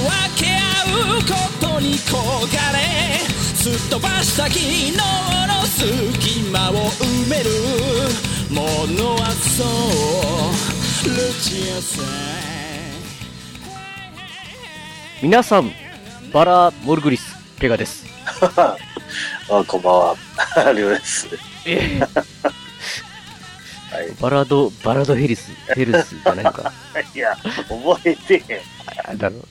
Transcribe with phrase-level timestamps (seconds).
[0.00, 0.58] 分け合
[1.18, 2.14] うことに焦
[2.54, 3.18] がれ
[3.54, 4.98] すっ飛ばした昨日の
[5.66, 7.50] 隙間を埋める
[8.50, 12.04] ものはそうルチアさん
[15.22, 15.70] 皆さん、
[16.32, 18.04] バラモルグリス、ペガです。
[18.52, 18.76] あ、
[19.66, 20.16] こんばんは。
[20.74, 21.28] りょうです。
[21.64, 22.00] え
[23.94, 24.10] はい。
[24.20, 26.72] バラド、バラドヘリス、ヘルスじゃないのか。
[27.14, 27.36] いや、
[27.68, 28.60] 覚えてへん。
[29.10, 29.42] あだろう。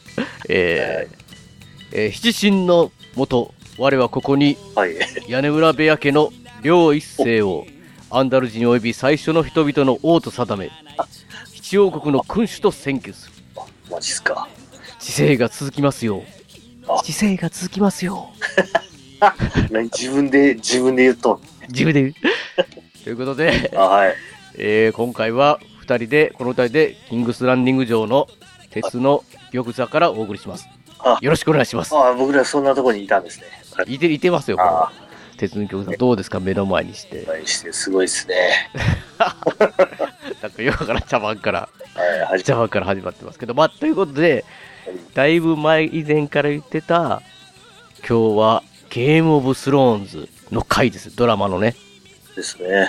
[0.50, 1.24] えー
[1.96, 4.96] えー七神のもと、我はここにはい。
[5.28, 7.66] 屋根裏部屋家の両一世を
[8.10, 10.72] アンダル人及び最初の人々の王と定め、
[11.54, 13.34] 七王国の君主と選挙する。
[13.92, 14.48] マジっすか。
[15.00, 16.24] 知性が続きますよ
[16.88, 17.02] あ。
[17.04, 18.30] 知性が続きますよ。
[19.72, 21.42] 何自分で、自分で言っとん。
[21.70, 22.14] 自分で言う？
[23.04, 24.16] ということで、あ、はい。
[24.56, 28.28] えー今回は二人で、この二人で、キングスランディング場の
[28.70, 30.68] 鉄の玉座からお送りします
[31.00, 31.18] あ。
[31.22, 31.94] よろしくお願いします。
[31.96, 33.46] あ、僕らそんなとこにいたんですね。
[33.88, 34.92] いて、いてますよ、このあ
[35.38, 35.92] 鉄の玉座。
[35.92, 37.28] どうですか、目の前にして。
[37.28, 38.70] あ、してすごいっすね。
[40.42, 41.70] なんか、よくから茶番から、
[42.30, 44.46] はい、茶番から始まってますけど、まあ、ということで、
[45.14, 47.22] だいぶ前、以前から言ってた、
[48.08, 51.14] 今日は、ゲームオブスローンズの回です。
[51.16, 51.76] ドラマのね。
[52.36, 52.88] ですね。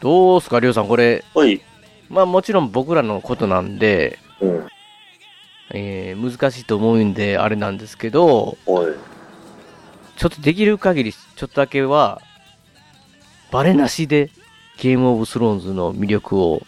[0.00, 1.60] どうすか、りょうさん、これ、おい。
[2.08, 4.66] まあもちろん僕らのことなんで、うん。
[5.70, 8.94] えー難しいと思うんで、あれなんですけど、おい。
[10.16, 12.20] ちょっとできる限り、ちょっとだけは、
[13.50, 14.30] バレなしで、
[14.78, 16.62] ゲームオブスローンズの魅力を、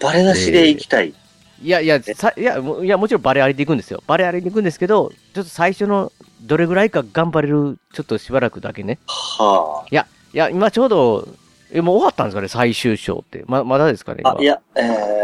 [0.00, 1.14] バレなしで行きたい。
[1.60, 4.02] いやいや、さいや、もいやもちろんバレありでいくんですよ。
[4.06, 6.12] バレありでいくんですけど、ちょっと最初の、
[6.42, 8.98] どれぐらいか頑張れる、ちょっとしばらくだけね。
[9.06, 11.28] はいや、いや、今ちょうど、
[11.72, 13.44] え、もう終わったんですかね、最終章って。
[13.46, 14.36] ま、まだですかね、あ。
[14.40, 14.80] いや、え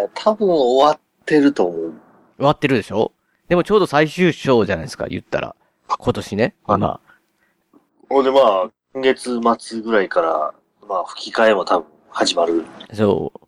[0.07, 1.93] ー、多分終わってると思う。
[2.37, 3.13] 終わってるでしょ？
[3.49, 5.55] でもちょうど最終章じゃないですか、言ったら。
[5.89, 6.55] 今年ね。
[6.67, 7.01] あ今。
[8.09, 10.55] ほんでまあ、今月末ぐらいから、
[10.89, 12.65] まあ、吹き替えも多分始まる。
[12.93, 13.41] そう。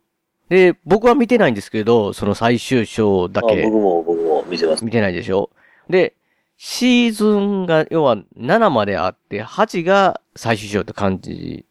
[0.49, 4.85] で、僕は見てないんですけど、その最終章だあ僕けも、僕も見てます。
[4.85, 5.49] 見てないでしょ？
[5.89, 6.15] で、
[6.57, 11.65] シーズンが、要は7まであって、8が最終章って感じ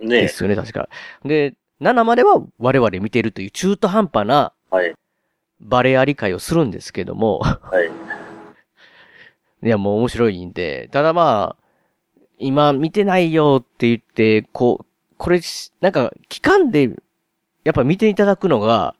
[0.00, 0.88] でねすよね、確か。
[1.24, 4.94] で、7までは我々見てるという中途半端なはい。
[5.60, 7.90] バレアリ会をするんですけども、はい。
[9.66, 11.62] いや、もう面白いんで、ただまあ、
[12.38, 14.86] 今見てないよって言って、こう、
[15.16, 16.90] これし、なんか、期間で、
[17.64, 18.94] やっぱ見ていただくのが、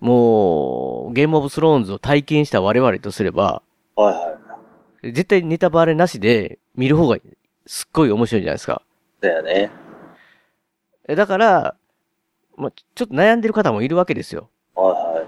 [0.00, 3.62] もう、ゲームオブスローンズを体験した我々とすれば、
[3.96, 4.38] はいは
[5.02, 5.12] い。
[5.12, 7.16] 絶対ネタバレなしで見る方が
[7.66, 8.82] すっごい面白いじゃないですか。
[9.20, 9.70] だよね。
[11.08, 11.76] えだから、
[12.56, 14.50] まあ、ちょっと悩んでる方もいるわけですよ。
[14.74, 15.26] はいはい。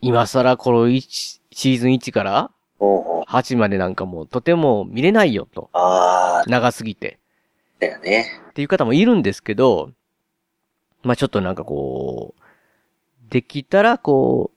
[0.00, 3.30] 今更この1シーズン1からほうほう。
[3.30, 5.70] 8までなんかもうとても見れないよと。
[5.72, 7.18] あー、長すぎて。
[7.78, 8.26] だよね。
[8.50, 9.90] っていう方もいるんですけど、
[11.02, 12.42] まあちょっとなんかこう、
[13.30, 14.50] できたらこ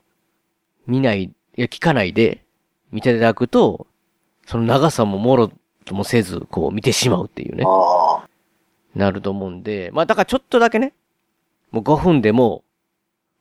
[0.87, 2.43] う、見ない、いや聞かないで
[2.91, 3.87] 見ていただくと、
[4.45, 5.51] その長さももろ
[5.85, 8.25] ともせず、こう見てしまうっていうね、あ
[8.95, 10.93] なると思うんで、まあだからちょっとだけね、
[11.71, 12.63] もう5分でも、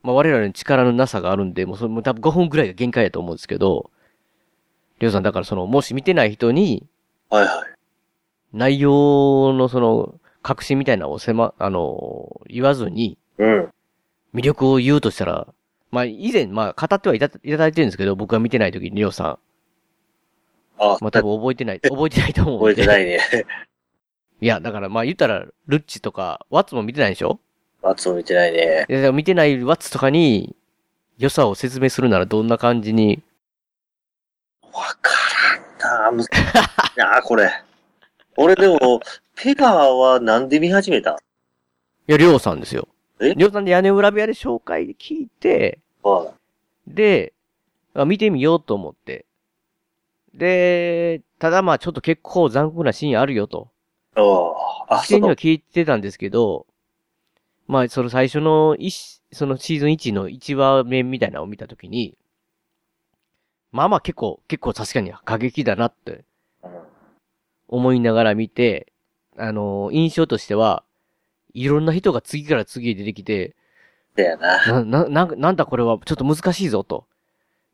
[0.03, 3.91] まあ我々の力のなさがあるんで、もうそれも多分5分ぐらいが限界だと思うんですけど、
[5.01, 7.35] りょうさんだからその、もし見てない人に、ー。
[7.37, 7.73] はいはい。
[8.53, 13.69] 内容のその、確信みたいなのをせま、あの、言わずに、うん。
[14.35, 15.49] 魅力を言うとしたら、
[15.91, 19.39] まあ、以前、まあ、語ってはいたいただいてるんですけど、僕が見てない時に、りょうさ
[20.79, 20.89] あ、ん。
[21.01, 22.83] まあ、多分覚えてない、覚えてないと思うんで。
[22.83, 23.47] 覚えてないね。
[24.43, 27.39] いや、だから、まあ、言ったら、ルッチとか、ワッツも見てないでしょ？
[27.81, 28.87] 松も見てないね。
[28.89, 30.57] いや見てないワッツとかに、
[31.17, 33.23] 良さを説明するならどんな感じに、
[34.73, 35.13] わか
[35.81, 36.27] らんなむ い
[36.97, 37.51] やーこれ。
[38.37, 39.01] 俺でも、
[39.37, 41.13] ペガはなんで見始めた？
[41.13, 42.89] いや、りょうさんですよ。
[43.21, 43.35] え？
[43.37, 46.33] りょうさんで屋根裏部屋で紹介で聞いて、は
[46.89, 47.33] で、
[47.95, 49.25] あ見てみようと思って。
[50.35, 53.69] で、ただまあちょっと結構残酷なシーンあるよと。
[54.17, 54.95] い。
[54.95, 55.37] あ事前には。
[55.37, 56.67] 聞いてたんですけど、
[57.67, 62.17] まあその最初の一、そのシーズン1の1話目みたいなのを見たときに、
[63.71, 66.25] まあまあ結構、結構確かに過激だなって
[66.63, 66.71] うん
[67.73, 68.93] 思いながら見て、
[69.39, 70.85] あの、印象としては、
[71.55, 73.57] いろんな人が次から次へ出てきて、
[74.15, 74.85] だよな。
[74.85, 77.07] な、な、ななんだこれはちょっと難しいぞと。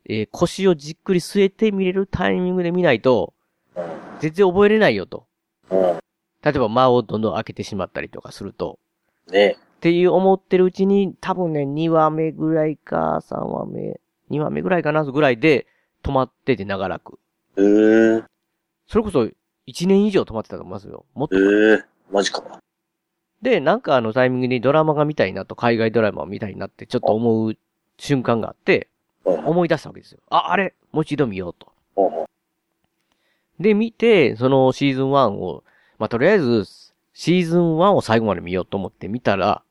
[0.04, 3.34] えー腰をじっくり据えて見れるタイミングで見ないと、
[3.74, 3.80] う
[4.20, 5.26] 全然覚えれないよと。
[6.42, 8.78] 例えば間をどんどん開けてしまったりとかすると。
[9.30, 9.56] ね。
[9.76, 14.00] っていう思ってるうちに、多分ね、2話目ぐらいか、3話目、
[14.30, 15.66] 2話目ぐらいかな、ぐらいで
[16.02, 17.18] 止まってて長らく。
[17.56, 18.24] えー、
[18.86, 19.28] それこそ
[19.66, 21.04] 1年以上止まってたと思いますよ。
[21.14, 21.36] もっえと。
[21.36, 22.42] ー、マジか。
[23.42, 27.56] で、なんかあのタイミングにドラマが見たいなと、海外ドラマを見たいなってちょっと思う
[27.98, 28.88] 瞬間があって、
[29.24, 29.46] うん。
[29.46, 30.20] 思い出したわけですよ。
[30.30, 30.74] あ、あれ？
[30.92, 31.72] もう一度見ようと。
[31.96, 32.24] うん。
[33.62, 35.62] で、見て、そのシーズン1を、
[35.98, 36.64] まあ、とりあえず、
[37.12, 39.62] シーズン1を最後まで見ようと思って見たら、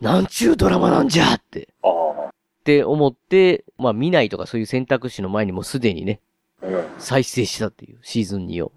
[0.00, 1.68] なんちゅうドラマなんじゃって。
[1.82, 6.20] って思って、まあ、見ないとかそういう選択肢の前にもうすでにね、
[6.62, 6.84] うん。
[6.98, 8.72] 再生したっていうシーズン2を。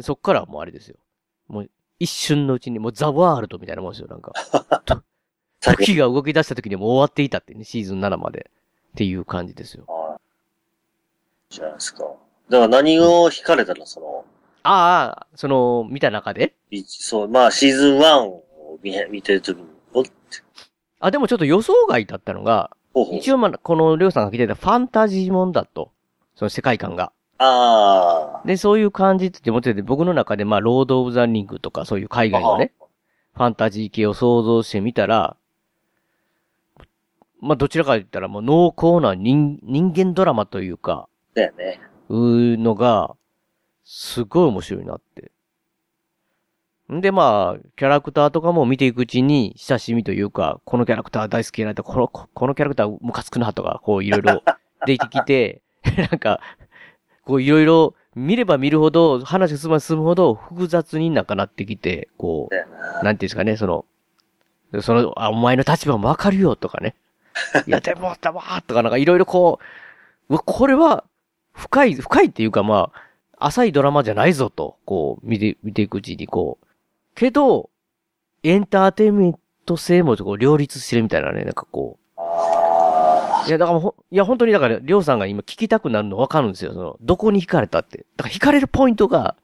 [0.00, 0.96] そっからはもうあれですよ。
[1.48, 4.32] もう一瞬のうちにもうザワールドみたいなもんですよ、なんか。
[5.60, 8.50] 時が動き出した時にもう終わっていたってね、シーズン7まで。
[8.90, 9.86] っていう感じですよ。
[11.48, 12.04] じゃないですか。
[12.04, 12.18] だか
[12.58, 13.86] ら何を惹かれたの？
[13.86, 14.24] その、
[14.62, 16.54] ああ、その、見た中で？
[16.70, 18.44] いそう、まあシーズン1を
[18.82, 19.64] 見見てるときに、
[19.94, 20.10] おって、
[20.98, 25.92] あ、でもちょっと予想外だったのが、ほうほう一応まあ、このりょうさんが来てたファンタジーもんだと。
[26.34, 27.12] その世界観が。
[27.38, 32.72] あで、そういう感じって思ってて、僕の中でまあ、ロード・オブ・ザ・リングとか、そういう海外のね、
[33.34, 35.36] ファンタジー系を想像してみたら、
[37.40, 41.80] まあ、どちらかと言ったら、もう濃厚な人、人間ドラマというか、あ、だよね。
[42.08, 43.16] うーのが、
[43.92, 45.32] すごい面白いなって。
[46.92, 54.44] んで、まあ、キャラクターとかも見ていくうちに、親しみというか、このキャラクター大好きなとこの、ここのキャラクタームカつくなとか、こういろいろ
[54.86, 55.62] 出てきて、
[55.98, 56.40] なんか、
[57.24, 62.48] こういろいろ見れば見るほど、話が進むほど複雑になんかなってきて、こ。
[62.48, 63.86] う、なんていうんですかね、その、
[64.82, 66.94] その、あ、お前の立場もわかるよとかね。
[67.66, 69.58] いや、でも、だわーとかなんかいろいろこ
[70.28, 71.02] う、これは、
[71.54, 73.09] 深い、深いっていうかまあ、
[73.40, 76.66] 浅いドラマじゃないぞと、こう、見て、見ていくうちにこう、
[77.14, 77.70] けど、
[78.42, 83.48] エンターテインメント性もこう両立してるみたいなね、なんかこあう。
[83.48, 86.72] いや、だからほ、いや、本当にだから、りょうさんが今聞きたくなるのわかるんですよ。
[86.72, 88.04] その、どこに惹かれたって。
[88.16, 89.36] だから惹かれるポイントが、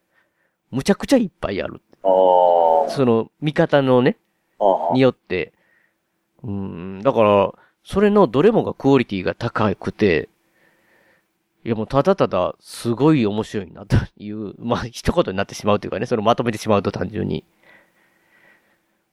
[0.71, 1.81] むちゃくちゃいっぱいある。
[2.03, 4.17] その、見方のね、
[4.93, 5.53] によって。
[6.43, 7.53] うん、だから、
[7.83, 10.29] それのどれもがクオリティが高くて、
[11.67, 17.45] いやもうただただすごい面白いなという、 まあ一言になってしまうというかね、それをまとめてしまうと単純に。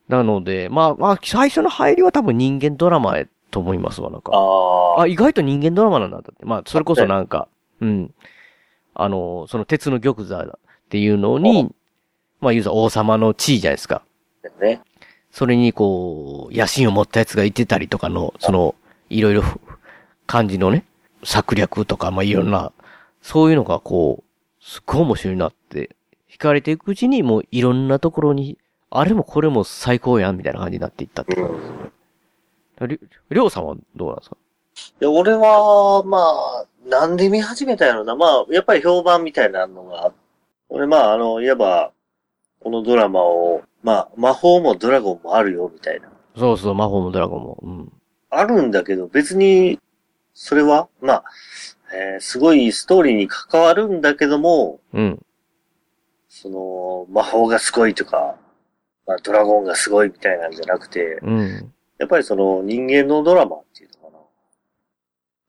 [0.06, 4.30] なので、まあまあ最初の入りは多分人間ドラマへと思いますわ、なんか。
[4.32, 5.02] ああ。
[5.02, 6.32] あ、意外と人間ドラマなんだって。
[6.44, 7.48] まあそれこそなんか、
[7.80, 8.14] うん。
[8.94, 10.46] あの、その鉄の玉座っ
[10.90, 11.74] ていうのに、
[12.40, 14.02] まあ言うと王様の地位じゃないですか。
[14.60, 14.80] ね。
[15.32, 18.76] それにこう、野心を持ったやつがいてたりとかの、その、
[19.10, 19.42] いろいろ
[20.28, 20.84] 感じのね、
[21.24, 22.72] 策略とか、まあいろんな、
[23.22, 25.96] そういうのがこう、すっごい面白いなって、
[26.30, 28.58] 惹かれていくうちにもういろんなところに、
[28.90, 31.76] あれもこれも最高やんみたいな感じになっていったって感じですね。
[32.88, 34.36] りょりょうさんはどうなんですか？
[34.98, 38.16] で俺は、まあ、なんで見始めたやろな。
[38.16, 40.12] まあ、やっぱり評判みたいなのが、
[40.68, 41.92] 俺まあ、あの、いわば、
[42.60, 46.08] このドラマを、まあ、魔法もドラゴンもあるよ、みたいな。
[46.36, 47.58] そうそう、魔法もドラゴンも。
[47.62, 47.92] うん。
[48.30, 49.78] あるんだけど、別に、
[50.34, 51.24] それは、まあ、
[51.94, 55.22] えーすごいストーリーに関わるんだけども、うん。
[56.28, 58.36] その、魔法がすごいとか、
[59.06, 61.72] まあ、ドラゴンがすごいみたいなんじゃなくて、うん。
[61.98, 64.22] やっぱりその人間のドラマっていうのかな。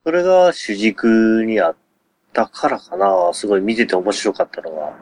[0.04, 1.76] それが主軸にあっ
[2.34, 3.34] たからかな。
[3.34, 4.94] すごい見てて面白かったのは。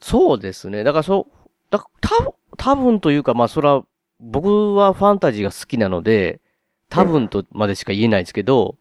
[0.00, 0.84] そうですね。
[0.84, 2.10] だからそう、だた
[2.58, 3.84] 多分というか、まあそれは、
[4.20, 6.40] 僕はファンタジーが好きなので、
[6.94, 8.76] 多分とまでしか言えないですけど、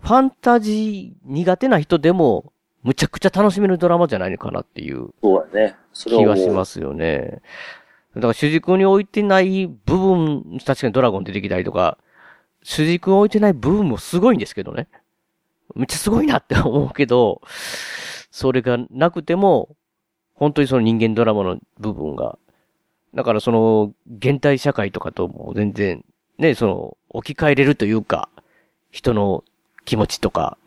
[0.00, 2.52] ファンタジー苦手な人でも、
[2.84, 5.74] むちゃくちゃ楽しめるドラマじゃないのかなっていうそうだね。
[5.94, 7.40] 気ははしますよね。
[8.14, 11.98] だから主軸に置いてない部分、確かにドラゴン出てきたりとか、
[12.62, 14.86] 主軸に置いてない部分もすごいんですけどね。
[15.74, 17.40] めっちゃすごいなって思うけど、
[18.30, 19.74] それがなくても、
[20.34, 22.38] 本当にその人間ドラマの部分が、
[23.14, 26.04] だからその、現代社会とかとも全然、
[26.38, 28.28] ね、その、置き換えれるというか、
[28.90, 29.44] 人の
[29.84, 30.58] 気持ちとか、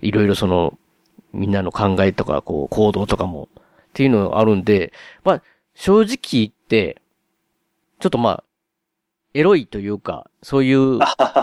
[0.00, 0.78] いろいろその、
[1.32, 3.58] みんなの考えとか、こう、行動とかも、っ
[3.92, 4.92] ていうのがあるんで、
[5.24, 5.42] まあ、
[5.74, 7.00] 正直言って、
[8.00, 8.44] ちょっとまあ、
[9.34, 10.98] エロいというか、そういう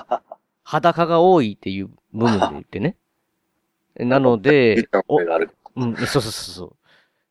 [0.63, 2.95] 裸が多いっていう部分で言ってね。
[3.95, 4.87] なので。
[5.75, 6.75] うん、そうそうそうそう。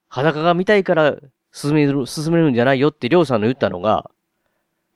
[0.09, 1.17] 裸が見たいから
[1.53, 4.11] 進める、進めるんじゃないよってりょうさんの言ったのが、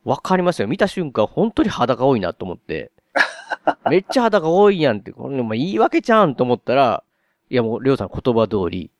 [0.04, 0.68] わかりますよ。
[0.68, 2.90] 見た瞬間、本当に裸多いなと思って。
[3.88, 7.04] めっちゃ裸多いやんって、これ、まあ、言い訳ちゃうんと思ったら、
[7.50, 8.90] いやもう、りょうさん言葉通り、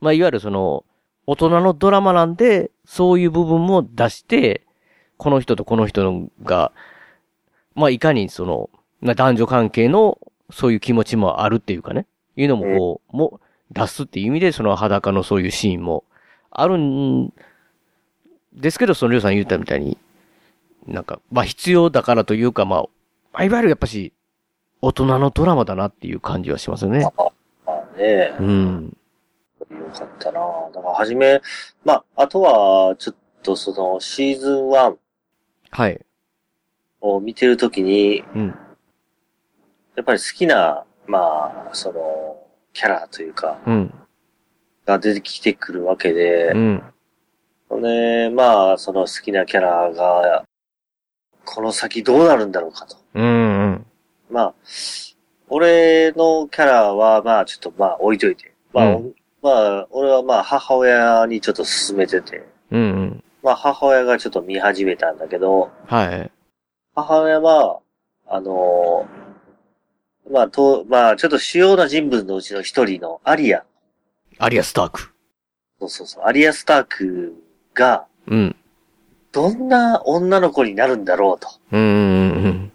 [0.00, 0.84] まあ、いわゆるその、
[1.26, 4.62] 大人のドラマなんで、そういう部分も出して、
[5.16, 6.72] この人とこの人のが、
[7.74, 10.18] まあ、いかにその、まあ、男女関係の、
[10.50, 13.40] そういう気持ちもあるっていうかね、いうのもこう、も、
[13.70, 16.04] 出すっていう意味で、その裸のそういうシーンも
[16.50, 17.32] あるん
[18.52, 19.98] ですけど、そのりょうさん言ったみたいに、
[20.86, 22.82] なんか、まあ必要だからというか、まあ、
[23.32, 24.12] まあいわゆるやっぱし、
[24.80, 27.00] 大人のドラマだなっていう感じはしますよね。
[27.00, 27.32] まあ
[27.96, 28.96] ね、うん。
[29.70, 30.40] よかったな
[30.74, 31.40] だから、はじめ、
[31.84, 34.96] まあ、あとは、ちょっとその、シーズン1
[35.70, 36.04] はい。
[37.00, 38.46] を見てるときに、うん。
[39.96, 42.36] やっぱり好きな、まあ、その、
[42.72, 43.94] キャラというか、うん。
[44.84, 46.82] が出てきてくるわけでう、ん。
[47.80, 50.44] ね、まあ、その好きなキャラが、
[51.44, 52.96] この先どうなるんだろうかと。
[53.14, 53.24] うん。
[53.24, 53.86] うん。
[54.30, 54.54] まあ、
[55.48, 58.54] 俺のキャラは、まあ、ちょっとまあ、置いといて。
[58.72, 62.80] まあ、うまあ、俺はまあ、母親にちょっと勧めてて、うん。
[62.80, 63.24] うん。
[63.42, 66.30] まあ、母親がちょっと見始めたんだけど、はい。
[66.94, 67.80] 母親は、
[68.26, 69.06] あの
[70.30, 73.64] まあ、と、まあ、ちょっと主要な人物のうちの一人のアリア。
[74.38, 75.12] アリア・スターク。
[75.78, 76.24] そうそうそう。
[76.24, 77.34] アリア・スターク
[77.74, 78.56] が、うん。
[79.34, 81.48] どんな女の子になるんだろうと。
[81.72, 81.80] うん。
[81.80, 81.84] う
[82.48, 82.72] ん。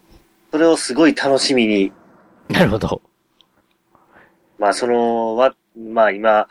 [0.51, 1.93] それをすごい楽しみに。
[2.49, 3.01] なるほど。
[4.57, 6.47] まあ、その、わ、まあ今、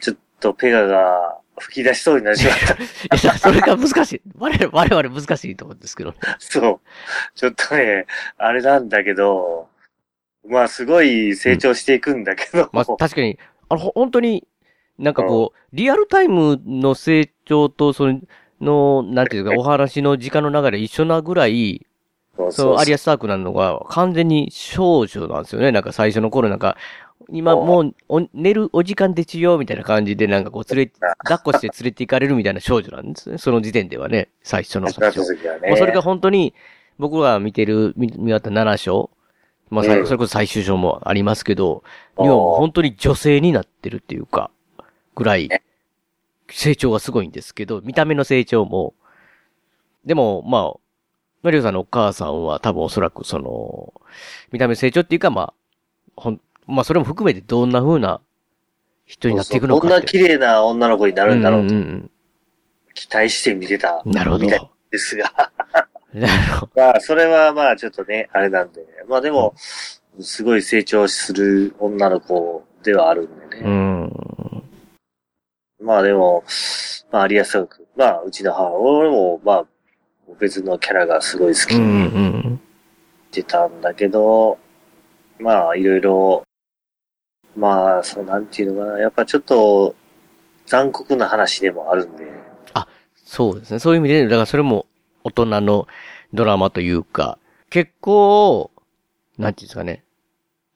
[0.00, 2.74] ちょっとペガが吹き出しそうになってしまった。
[3.14, 4.22] いや、それが難しい。
[4.38, 6.14] 我々、我々難しいと思うんですけど。
[6.38, 6.80] そう。
[7.34, 8.06] ちょっとね、
[8.38, 9.68] あれなんだけど、
[10.48, 14.48] まあすごい成長していくんだけど、まあ、確かに、あの、ほ本当に、
[14.98, 18.18] なんかこう、リアルタイムの成長と、その、
[18.62, 21.86] の、なんていうか、お話の時間の流れ一緒なぐらい、
[22.50, 25.70] そうアリアスタークなのが完全に少女なんですよね。
[25.70, 26.76] なんか最初の頃なんか、
[27.28, 33.38] 今もうお寝るお時間ですよ、みたいな感じでなんかこう連れ、抱っこして連れて行かれるみたいな少女なんですね。
[33.38, 35.68] その時点ではね、最初の最な初ね。
[35.68, 36.54] もうそれが本当に、
[36.98, 39.10] 僕が見てる、見見終わった7章、
[39.70, 41.82] まあ、それこそ最終章もありますけど、
[42.16, 42.24] あー。
[42.24, 44.50] にはもう本当に女性になってるっていうか、
[45.14, 45.48] ぐらい、
[46.52, 48.94] 成長がすごいんですけど、見た目の成長も、
[50.04, 50.80] でも、まあ、
[51.42, 53.92] マリオさんのお母さんは多分おそらくその、
[54.52, 55.54] 見た目成長っていうか、まあ、
[56.16, 58.20] ほん、まあそれも含めてどんな風な
[59.06, 60.02] 人になっていくのこんな。
[60.02, 61.74] 綺麗な女の子になるんだろうと
[62.94, 64.44] 期待して見てたうんなるほど。
[64.44, 65.32] みたいですが、
[66.12, 66.72] なるほど。
[66.76, 69.54] まあそれはまあちょっとね、あれなんで、まあでも、
[70.20, 73.62] すごい成長する女の子ではあるんでね。
[73.64, 74.61] うん。
[75.82, 76.44] まあでも、
[77.10, 79.66] まあアリアスターク、まあうちの母、俺もまあ
[80.38, 81.98] 別のキャラがすごい好きうんうに
[82.54, 82.60] ん
[83.32, 84.58] してたんだけど、
[85.38, 86.42] まあいろいろ、
[87.56, 89.94] まあそうなんていうのかな、やっぱちょっと
[90.66, 92.26] 残酷な話でもあるんで、
[92.74, 92.86] あ
[93.16, 93.78] そうですね。
[93.78, 94.86] そういう意味で、だからそれも
[95.24, 95.88] 大人の
[96.32, 97.38] ドラマというか、
[97.70, 98.70] 結構、
[99.38, 100.04] なんていうんですかね。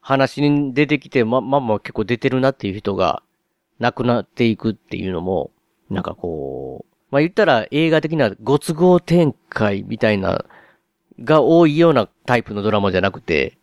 [0.01, 3.23] 話に出てきて、ま、まあまあ結構出てるなっていう人が
[3.79, 5.51] 亡くなっていくっていうのも、
[5.91, 10.45] なんかこう、まあ言ったら映画的なご都合展開みたいな、
[11.21, 13.57] が多いようなタイプのドラマじゃなくて、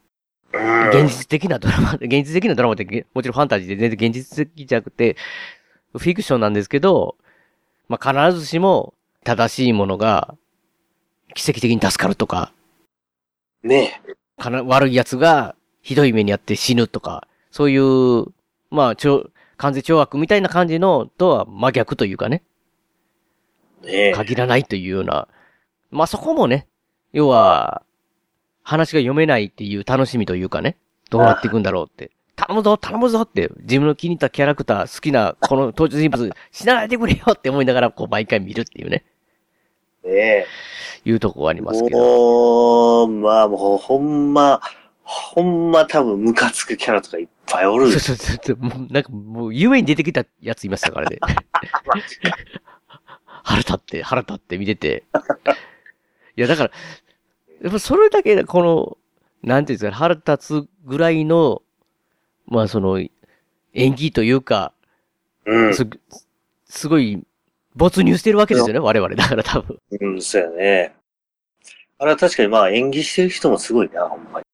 [0.52, 5.18] 現実的なドラマ、 現実的なドラマってげもちろんファンタジーで全然現実的じゃなくて、
[5.94, 7.16] フィクションなんですけど、
[7.88, 8.94] まあ、必ずしも
[9.24, 10.36] 正しいものが
[11.36, 12.52] 奇跡的に助かるとか、
[13.64, 14.02] ね
[14.38, 18.26] かな悪い奴がひどい目にあって死ぬとか、そういう、
[18.72, 22.44] まあ、超、完全懲悪みたいな感じのとは真逆というかね。
[24.16, 25.28] 限らないというような、
[25.92, 26.68] まあそこもね、
[27.12, 27.84] 要は、
[28.64, 30.78] 話が読めないっていう楽しみというかね、
[31.10, 32.12] どうなっていくんだろうって。
[32.36, 39.06] 頼むぞ、頼むぞって、自分の気に入ったキャラクター、好きなこの登場人物、死なないでくれよって思いながら、こう毎回見るっていうね、
[40.04, 40.46] ねえ。
[41.06, 41.98] いうとこがありますけど。
[41.98, 44.62] もう、まあもうほんま、
[45.04, 48.00] ほんま多分ムカつくキャラとかいっぱいおるそう。
[48.00, 51.20] そうそうそう、もうなんかもう、夢に出てきたやついましたからね。
[53.44, 55.04] 腹立って、腹立って見てて。
[56.38, 56.72] いや、だから、
[57.62, 58.98] やっぱそれだけで、この、
[59.44, 61.62] なんていうんですか、腹立つぐらいの、
[62.48, 63.00] まあその、
[63.74, 64.74] 演技というか、
[65.46, 65.76] うん。
[65.76, 65.86] す、
[66.66, 67.22] すごい、
[67.76, 69.16] 没入してるわけですよね、我々。
[69.16, 69.78] だから多分。
[70.00, 70.96] うん、そうやね。
[71.98, 74.46] あれは確かにまあ演技してる人もすごいな、ほんまに。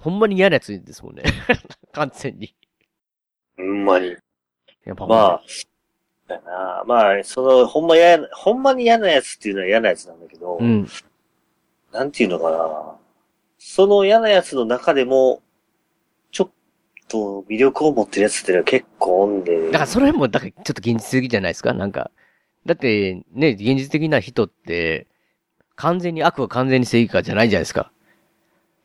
[0.00, 1.22] ほんまに嫌なやつですもんね。
[1.92, 2.54] 完全に。
[3.56, 4.16] ほんまに。
[4.84, 5.42] やっぱまあ、
[6.28, 6.84] だな。
[6.86, 10.86] まあ、その、ほんま嫌な、ほんまに嫌なやつっていうのは嫌なやつなんだけど、うん。
[11.92, 12.96] なんていうのかな。
[13.58, 15.42] その嫌なやつの中でも、
[16.30, 16.50] ちょっ
[17.08, 19.66] と魅力を持ってるやつっていうのは結構おんで。
[19.66, 21.72] だからそれも、だからちょっと現実的じゃないですか？
[21.72, 22.10] なんか。
[22.66, 25.06] だって、ね、現実的な人って、
[25.74, 27.90] 完全に悪は完全に正義かじゃないじゃないですか。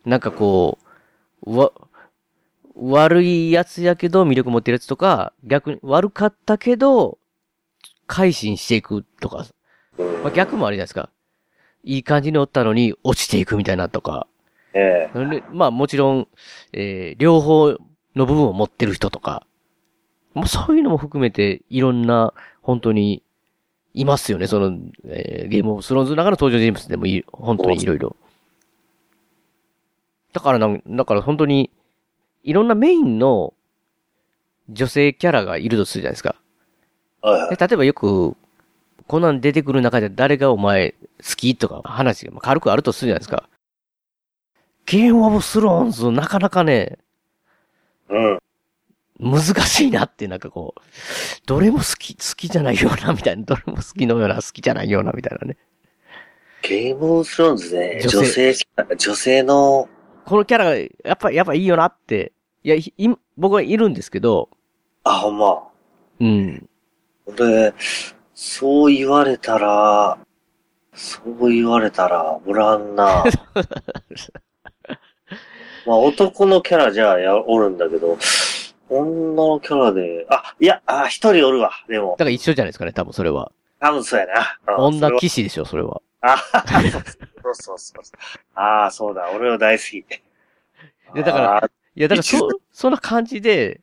[0.05, 0.83] なんかこう、
[1.45, 1.71] わ、
[2.75, 7.17] 悪いやつやけど魅力持ってるやつとか、逆に悪かったけど、
[8.07, 9.45] 改心していくとか、
[9.97, 11.09] うんまあ、逆もあるじゃないですか。
[11.83, 14.27] いい感じにおったのに落ちていくみたいなとか。
[14.73, 16.27] ええでまあもちろん、
[16.71, 17.77] えー両方
[18.15, 19.45] の部分を持ってる人とか、
[20.33, 23.23] もうそういうのも含めていろんな、本当に、
[23.95, 24.47] いますよね。
[24.47, 28.15] その、えーゲームオブスローンズの中の登場人物でもい本当にいろいろ。
[30.34, 31.72] だからなん、だから本当に、
[32.44, 33.54] いろんなメインの
[34.70, 36.36] 女性キャラがいるとするじゃないですか。
[37.22, 37.56] はいはい。
[37.56, 38.36] で例えばよく、
[39.08, 43.50] こんなん出てくる中で誰がお前好きとか話がまあ軽くあるとするじゃないですか。
[44.86, 46.98] ゲームオブスローンズなかなかね、
[48.10, 48.40] うん。
[49.20, 50.82] 難しいなってなんかこう、
[51.46, 55.58] どれも好き、好きじゃないようなみたいな、どれも好きのような好きじゃないようなみたいなね。
[56.62, 58.54] ゲームオブスローンズね、女性、
[58.98, 59.90] 女性の、
[60.25, 62.32] このキャラがやっぱ、やっぱいいよなって、
[62.63, 62.94] いや、い
[63.38, 64.50] 僕はいるんですけど、
[65.03, 65.63] あ、ほんま。
[66.20, 66.70] うん。
[67.25, 67.74] 俺、
[68.34, 70.18] そう言われたら、
[70.94, 73.24] そう言われたら、おらんな。
[75.86, 78.18] まあ、男のキャラじゃあや、おるんだけど、
[78.89, 81.72] 女のキャラで、あ、いや、あ、一人おるわ。
[81.89, 83.51] でもだ、から一緒じゃないですかね、多分それは。
[83.80, 84.75] 多分そうやな。
[84.77, 86.01] うん女騎士でしょ、それは。
[86.24, 86.38] あ、
[87.44, 88.03] そうそうそう。
[88.56, 89.30] ああ、そうだ。
[89.34, 90.04] 俺は大好き。
[91.13, 93.82] でだからいや、だからそ、そんな感じで、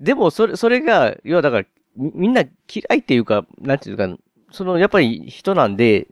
[0.00, 4.08] でも、それ、それが、要はだから、みみんな嫌いっていうか、なんていうか、
[4.50, 6.08] その、やっぱり人なんで、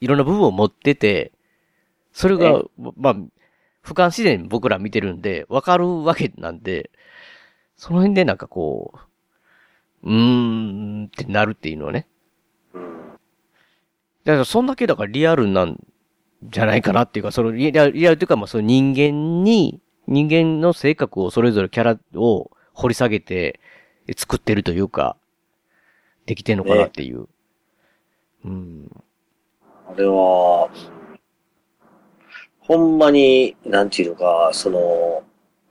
[0.00, 1.32] いろんな部分を持ってて、
[2.12, 2.62] それが、
[2.96, 3.14] まあ、
[3.84, 6.90] 俯瞰自然僕ら見てるんで、わかるわけなんで、
[7.76, 8.94] その辺でなんかこ
[10.02, 12.06] う、うーんってなるっていうのはね。
[14.26, 14.32] うん。
[14.32, 15.78] だからそんだけだからリアルなん
[16.42, 23.60] じゃないかなっていうか、そのリアル、リアルというか、まあその人間に、人間の性格をそれぞれキャラを掘り下げて
[24.16, 25.16] 作ってるというか、
[26.26, 27.28] できてんのかなっていう。
[28.44, 28.90] うん。
[29.88, 30.70] あれは、
[32.60, 35.22] ほんまに、なんていうのか、その、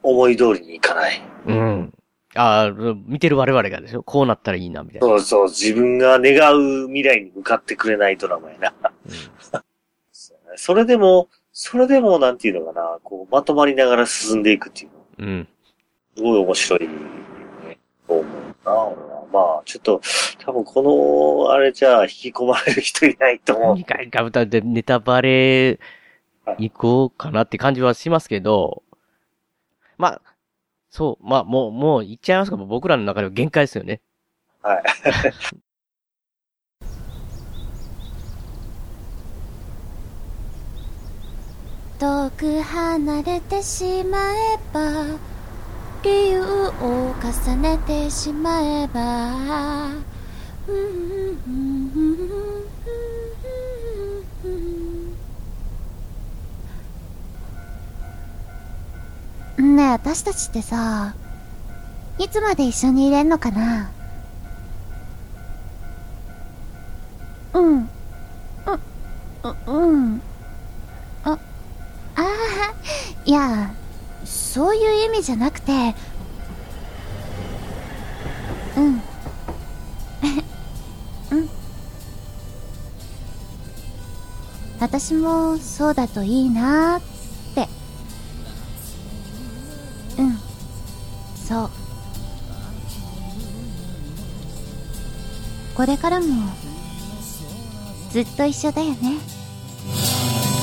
[0.01, 1.21] 思い通りにいかない。
[1.47, 1.93] うん。
[2.35, 2.71] ああ、
[3.07, 4.03] 見てる我々がでしょ？
[4.03, 5.07] こうなったらいいな、みたいな。
[5.07, 8.73] そうそう、自分が願う未来に向かってくれないドラマやな。
[10.57, 15.27] それでも、それでも、なんていうのかな、こう、まとまりながら進んでいくっていうの。
[15.27, 15.47] うん。
[16.15, 16.87] すごい面白い、ね、
[18.07, 18.25] と思う
[18.65, 19.25] な、俺は。
[19.31, 20.01] まあ、ちょっと、
[20.39, 23.85] 多分この、あれじゃあ、引き込まれる人いないと思う2。
[23.85, 25.79] 回かぶったでネタバレ
[26.57, 28.83] 行こうかなって感じはしますけど、
[29.97, 30.21] まあ、
[30.95, 33.99] そう、まあもう、もう言っちゃいますけど、僕らの中では限界ですよね。
[34.61, 34.83] はい。
[41.99, 45.19] 遠く離れてしまえば
[46.01, 49.89] 理由を重ねてしまえば
[59.57, 61.15] ねえ私たちってさ
[62.19, 63.89] いつまで一緒にいれんのかな？
[67.53, 67.79] うん。
[67.83, 67.89] う
[69.43, 70.21] ううん。
[71.23, 71.37] ああ
[72.17, 72.25] あ
[73.25, 73.73] いや
[74.25, 75.95] そういう意味じゃなくて
[78.77, 79.01] うん。
[81.31, 81.49] うん。
[84.79, 87.14] 私もそうだといいなーって。
[90.17, 90.39] うん。
[91.47, 91.69] そう。
[95.75, 96.25] これからも
[98.11, 99.17] ずっと一緒だよね。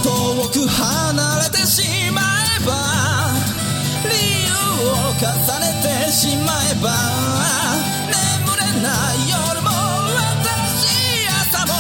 [0.03, 0.11] 遠
[0.49, 2.73] く離れてしまえば
[4.05, 4.11] 理
[4.47, 4.53] 由
[4.89, 5.21] を重
[5.61, 5.65] ね
[6.07, 6.91] てしまえば
[8.09, 8.17] 眠
[8.57, 9.69] れない夜も
[10.43, 10.83] 新し
[11.23, 11.73] い朝も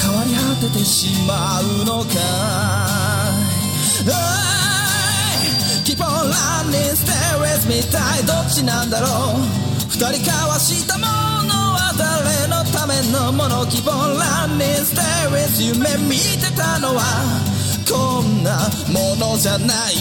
[0.00, 2.71] 変わり果ててしまうのか。
[7.82, 9.42] 一体どっちなんだろう
[9.90, 11.04] 二人交わしたも
[11.42, 15.02] のは誰のためのもの？Keep on running, stay
[15.34, 17.02] with 夢見てたのは
[17.90, 19.98] こんなものじゃない。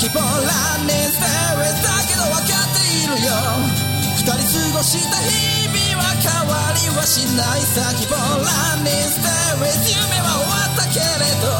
[0.00, 1.28] Keep on running, stay
[1.60, 3.36] with だけど分かっているよ。
[4.16, 7.92] 二人過ごした日々は変わりはしないさ。
[8.00, 11.52] 希望ランニングステージ夢は終わったけれど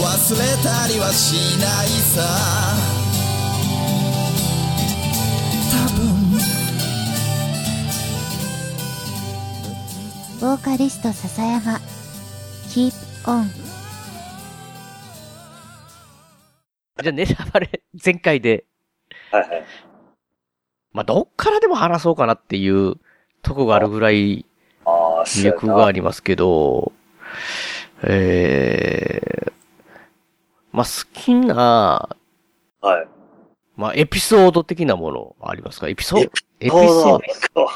[0.00, 0.08] 忘
[0.40, 2.89] れたりはしないさ。
[10.40, 11.72] ボーカリスト笹山
[12.70, 12.92] Keep
[13.26, 13.44] on
[17.02, 18.64] じゃあネタバレ全開で、
[19.30, 19.64] はいはい。
[20.94, 22.94] まあ、どっからでも話そうかなっていう
[23.42, 24.46] とこがあるぐらい
[24.86, 25.92] 魅力があな。
[25.92, 26.92] りますけど、
[28.02, 29.52] えー、
[30.72, 32.16] まあ、好きな、
[32.80, 33.08] はい。
[33.76, 35.88] まあ、エピソード的なものありますか？
[35.88, 36.30] エピソード？
[36.60, 37.20] エピソー
[37.54, 37.70] ド。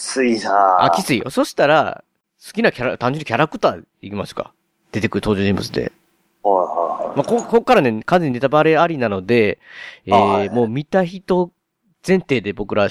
[0.00, 1.28] きついなあ、きついよ。
[1.28, 2.02] そしたら、
[2.42, 4.54] 好きなキャラ、単純にキャラクターいきますか。
[4.92, 5.92] 出てくる登場人物で。
[6.42, 7.16] はいはいはい。
[7.18, 9.58] まあ、こ、こっからね、完全にネタバレありなので、
[10.06, 11.52] えーあはいもう見た人
[12.06, 12.88] 前提で僕ら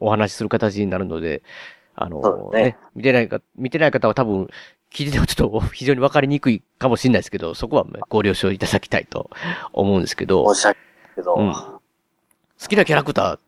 [0.00, 1.42] お話しする形になるので、
[1.94, 4.48] あのそうだね見てないか、見てない方は多分、
[4.90, 9.28] 聞いててもちょっと非常にわかりにくいかもしれないですけど、そこはご了承いただきたいと
[9.74, 11.80] 思うんですけど、申し訳ないけど、うん好
[12.66, 13.38] きなキャラクター、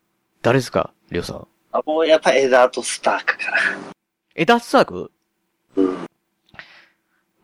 [0.42, 0.92] 誰ですか？
[1.10, 1.46] りょうさん。
[1.72, 3.56] あもうやっぱエダート・スタークかな。
[4.34, 5.10] エダ・スターク？
[5.76, 6.06] うん。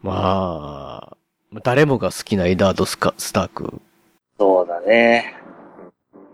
[0.03, 1.17] まあ、
[1.63, 3.81] 誰もが好きなエダードスカ・スターク。
[4.39, 5.37] そうだね。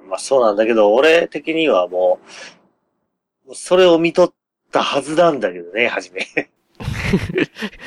[0.08, 2.18] まあそうなんだけど、俺的にはも
[3.46, 4.32] う、それを見とっ
[4.70, 6.22] たはずなんだけどね、はじめ。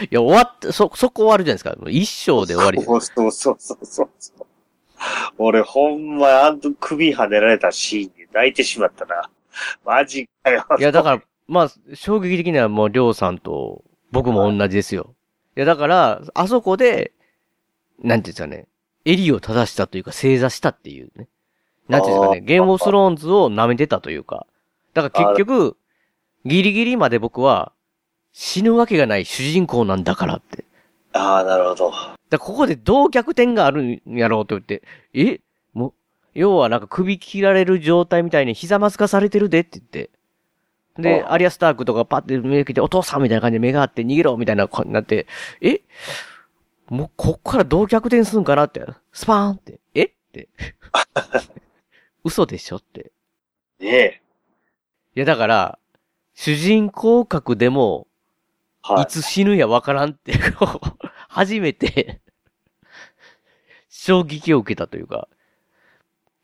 [0.01, 1.75] いや、終わって、そ、そこ終わるじゃないですか。
[1.89, 2.81] 一生で終わり。
[2.83, 4.45] そうそうそうそうそう。
[5.37, 9.29] 俺ほんま、あんと首跳ねられたシーンで泣いてしまったな。
[9.85, 10.65] マジかよ。
[10.79, 15.15] いや、だから、まあ、衝撃的にはもう、りょうさんと僕も同じですよ。
[15.55, 17.13] いや、だから、あそこで、
[17.99, 18.67] なんていうんですかね、
[19.05, 21.27] 襟を正したというか、正座したっていうね。
[21.87, 24.47] なんていうんですかね、ゲームオブスローンズを舐めてたというか。
[24.93, 25.77] だから結局、
[26.45, 27.71] ギリギリまで僕は、
[28.33, 30.65] 死ぬわけがない主人公なんだからって。
[31.13, 31.93] ああ、なるほど。
[32.29, 35.39] だここでどう逆転があるんやろうと言って、え？
[36.35, 40.11] 要はなんか首切られる状態みたいに膝まずかされてるでって言って。
[40.97, 45.27] で、アリアスタークとかパッて目が来て、お父さんみたいな感じで目があって逃げろみたいな感じになって、
[45.61, 45.81] え？
[46.87, 50.03] もうこっからどう逆転するんかなって、スパーンって、え？
[50.03, 50.47] って。
[52.23, 53.11] 嘘でしょって。
[53.79, 54.21] ねえ。
[55.15, 55.79] いやだから、
[56.33, 58.07] 主人公格でも、
[58.81, 59.05] はいい。
[59.07, 60.33] つ死ぬやわからんって、
[61.27, 62.21] 初めて、
[63.89, 65.27] 衝撃を受けたというか。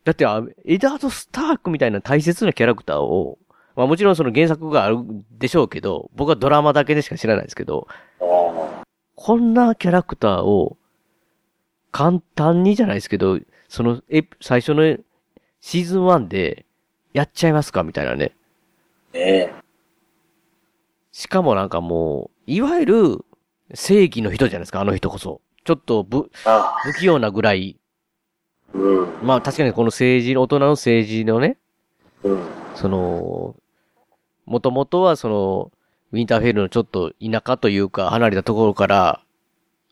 [0.04, 3.38] だって、あエダード・スタークみたいな大切なキャラクターを、
[3.76, 4.98] まあもちろんその原作がある
[5.38, 7.88] でしょうけど、僕はドラマだけでしか知らないですけど、
[9.16, 10.78] こんなキャラクターを、
[11.92, 14.98] 簡単にじゃないですけど、その、え、最初の
[15.60, 16.66] シーズン1で、
[17.14, 18.32] やっちゃいますかみたいなね。
[19.14, 19.54] ねえ。
[21.12, 23.26] しかもなんかもう、いわゆる
[23.74, 25.42] 正義の人じゃないですか、あの人こそ。
[25.64, 27.81] ちょっとぶ、あ不器用なぐらい、ー
[28.74, 29.08] うん。
[29.24, 31.58] まあ確かにこの政治の、大人の政治のね、
[32.24, 32.40] うん。
[32.76, 33.56] その、
[34.46, 35.72] もともとはその、
[36.12, 39.22] ウィンターフェルのちょっと田舎というか離れたところから、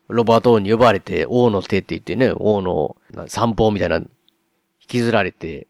[0.08, 4.06] ロバート王に呼ばれて、王の手って言ってね、王のな散歩みたいな、引
[4.86, 5.68] きずられて、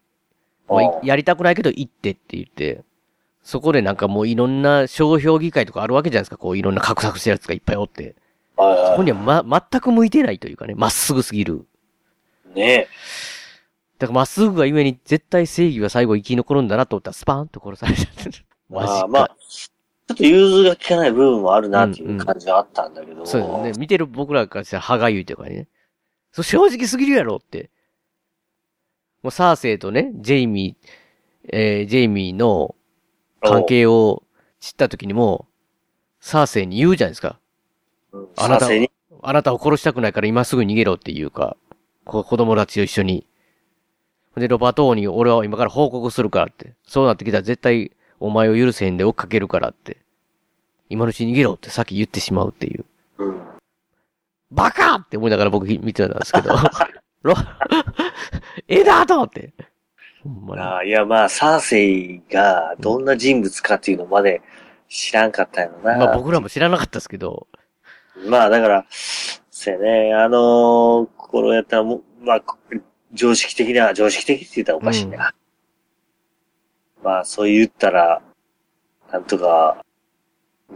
[0.68, 2.82] まあやりたくないけど行ってって言って、
[3.42, 8.16] そこでなんかもういろんな商標議会とかあるわけじゃないですか、こういろんな画策してるやつがいっぱいおって。
[8.56, 11.66] そこにはま、全く向いてないというかね、まっすぐすぎる。
[12.54, 12.54] い。
[12.54, 12.88] ねえ。
[13.98, 18.30] だからまっすぐがゆえに絶対正義は最後生き残るんだなと思ったらスパーンと殺されちゃって。
[18.70, 19.00] マジか。
[19.00, 23.26] あーまあ、ちょっと融通が効かない部分もあるなっていう感じはあったんだけど。
[23.26, 23.80] そうですね。
[23.80, 25.68] 見てる僕らからしたら歯がゆいというかね。
[26.32, 27.70] そう、正直すぎるやろって。
[29.22, 32.74] もうサーセイとね、ジェイミー、えー、ジェイミーの
[33.42, 34.22] 関係を
[34.60, 35.46] 知った時にも、
[36.20, 37.38] サーセイに言うじゃないですか。
[38.12, 38.28] うん。
[38.36, 38.68] あなた
[39.22, 41.69] あなたを殺したくないから今すぐ逃げろっていうか、こ
[42.10, 43.26] 子供たちと一緒に。
[44.36, 46.74] で、ロバート王に俺は今から報告するからって。
[46.86, 49.98] そうなってきたら絶対お前を許せへんで追っかけるからって。
[50.88, 52.84] 今のうちに逃げろってさっき言ってしまうっていう。
[53.18, 53.40] うん。
[54.50, 56.50] バカって思いながら僕見てたんですけど。
[57.22, 57.34] ロ、
[58.66, 59.52] えだと思って。
[60.24, 60.62] まに。
[60.62, 64.42] ああいや、まあ、サーセイがどんな人物かっていうのまで
[64.88, 65.98] 知らんかったんやろな。
[65.98, 67.46] まあ僕らも知らなかったですけど。
[68.26, 72.42] まあ、だから、そうやね、あのーこのやったらもう、まあ、
[73.12, 75.32] 常識的な、常識的って言ったらおかしいな。
[77.04, 78.20] まあ、そう言ったら、
[79.12, 79.84] なんとか、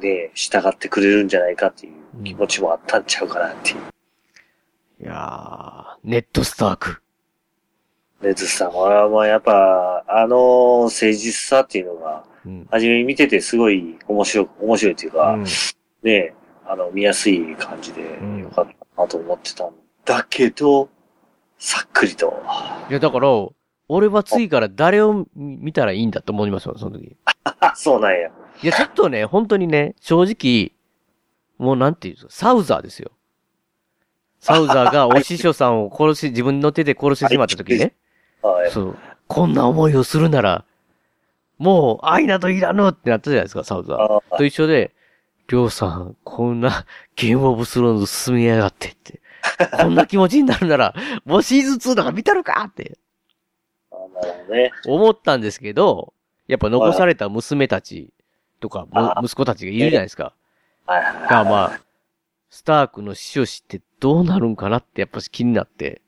[0.01, 3.79] ね、従ってくれるんじゃないかっていう気持ちもあったんちゃうかなっていう。
[5.03, 7.03] いやー、ネットスターク。
[8.23, 12.69] レズさん、俺はもうやっぱ、あの誠実さっていうのが、うん。
[12.71, 15.45] 初めに見ててすごい面白い、面白いっていうか、うん
[16.05, 19.73] ね、あの、見やすい感じでんよかったなと思ってたん
[20.05, 20.89] だけど、
[21.59, 22.43] さっくりと。
[22.91, 23.29] いや、だから、
[23.89, 27.17] 俺は次から誰を見たらいいんだと思いますよ、その時。
[27.45, 28.29] あ、そうなんや。
[28.63, 30.73] いや、ちょっとね、本当にね、正直、
[31.59, 33.11] もうなんていうんですか、サウザーですよ。
[34.41, 37.95] サウザーが お師匠さんを殺し、自分の手で殺してしまった時ね。
[38.43, 38.71] はい。
[38.71, 38.99] そう。
[39.27, 40.65] こんな思いをするなら、
[41.59, 44.23] もう愛などいらぬってなったじゃないですか、サウザー。
[44.31, 44.93] あと一緒で、
[45.49, 46.87] りょうさん、こんな
[47.17, 49.21] ゲームオブスローンズ進みやがってって。
[49.79, 52.99] こんな気持ちになるなら、もうシーズン2とか見たるかって
[53.91, 54.73] あなるほどね。
[54.87, 56.13] 思ったんですけど、
[56.49, 58.13] やっぱ残された娘たち
[58.61, 58.87] とか、
[59.23, 60.33] 息子たちがいるじゃないですか。
[60.87, 61.81] が、まあ、
[62.51, 66.03] スタークの死を知ってどうなるんかなってやっぱ気になって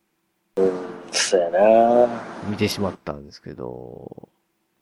[1.10, 2.08] そうやな、
[2.48, 4.28] 見てしまったんですけど、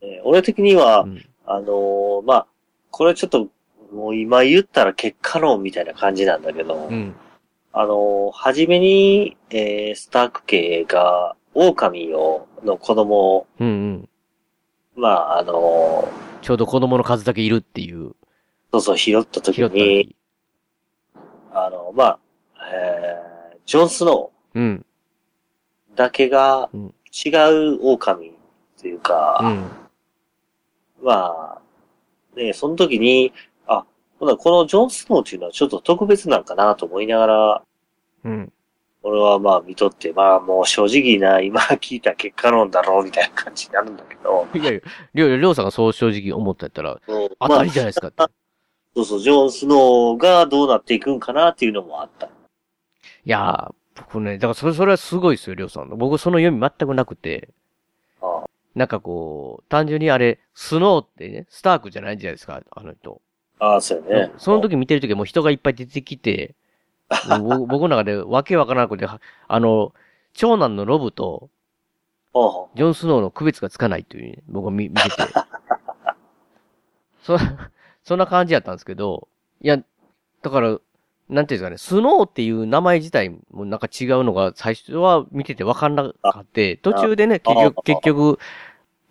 [0.02, 1.24] えー俺的には、うん。
[1.46, 2.46] あのーまあ、
[2.90, 3.48] これちょっと、
[3.92, 7.14] もう今言ったら結果論みたいな感じなんだけど、うん。
[7.76, 14.08] あのー初めに、えースターク家が、狼を、の子供を、うんうん。
[14.96, 16.08] まあ、あの
[16.40, 18.12] ちょうど子供の数だけいるっていう、ー
[18.72, 20.16] そうそう、拾った時拾ったに、時。
[21.52, 22.18] あの、まあ、
[22.72, 24.86] えージョン・スノうん。
[25.94, 26.94] ーだけがうん
[27.26, 28.32] 違う狼っ
[28.80, 29.70] ていうか、うん。
[31.06, 33.53] まあ、ね、その時に、あ、
[34.24, 37.62] ほなこのジョン・スノーっていうのはちょっと特別なんかなと思いながら、
[38.24, 38.52] うん。
[39.02, 44.80] 俺はまあ見とって、まあもう正直な、今聞いた結果論だろうみたいな感じになるんだけど、いやいや、
[45.12, 48.16] りょう、りょうさんがそう正直思ったやったら、うん当たりじゃないですかって。
[48.18, 48.30] まあ、
[48.96, 52.26] そうそう、ジョン・スノーがどうなっていくんかなっていうのもあった。
[52.26, 52.30] い
[53.24, 55.96] やー、僕ね、だからそれ、それはすごいですよ、りょうさんの。
[55.96, 57.50] 僕その読み全くなくて、
[58.22, 63.20] あなんかこう、単純にあれ、スノーってね、スタークじゃないじゃないですか、あの人。
[63.58, 64.32] ああ、そうやね。
[64.38, 66.54] その時見てる時はもう人がいっぱい出てきて、
[67.40, 69.92] 僕僕の中でわけわからなくて、はあの、
[70.32, 71.50] 長男のロブと
[72.34, 75.16] うん、ジョン・スノーの区別がつかないというね、僕は見見てて。
[77.22, 77.38] そ、
[78.02, 79.28] そんな感じやったんですけど、
[79.62, 79.78] いや、
[80.42, 80.78] だから、
[81.28, 88.38] なんていうんですかね、スノーっていう名前自体もなんか違うのが最初は見ててわかんなかって、途中でね、結局、あ結局、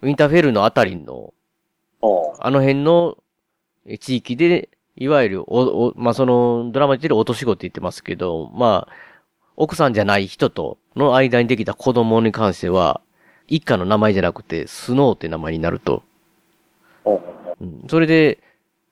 [0.02, 1.34] ウィンターフェルのあたりの、
[2.02, 2.34] うん。
[2.40, 3.23] あの辺のえ
[4.00, 8.94] 地域で、いわゆる、お、お、まあ、その、ドラマで落とし子って言ってますけど、まあ、
[9.56, 13.02] 奥さんじゃない人との間にできた子供に関しては、
[13.48, 16.04] 一家の名前じゃなくて、スノーって名前になると。
[17.06, 17.16] うん。
[17.62, 17.88] うん。
[17.90, 18.40] それで、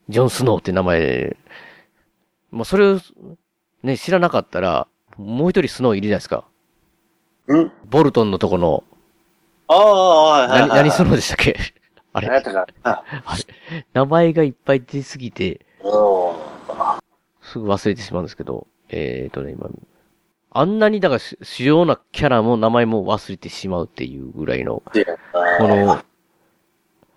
[0.09, 1.37] ジョン・スノーって名前、
[2.51, 2.99] まあ、それを、
[3.83, 6.43] ね、知らなかったら、もう一人スノーいるじゃないですか。
[7.47, 8.83] うんボルトンのとこの、
[9.67, 10.69] ああ、はいはいはい。
[10.69, 11.57] 何、何スノーでしたっけ？
[12.13, 12.27] あれ？
[12.27, 13.03] 何やったかな？
[13.93, 15.91] 名前がいっぱい出すぎて、うん。
[17.41, 19.69] すぐ忘れてしまうんですけど、えーとね、今、
[20.51, 26.01] あんなにだからし主要なキャラも名前も忘れてしまうっていうぐらいの、で、この、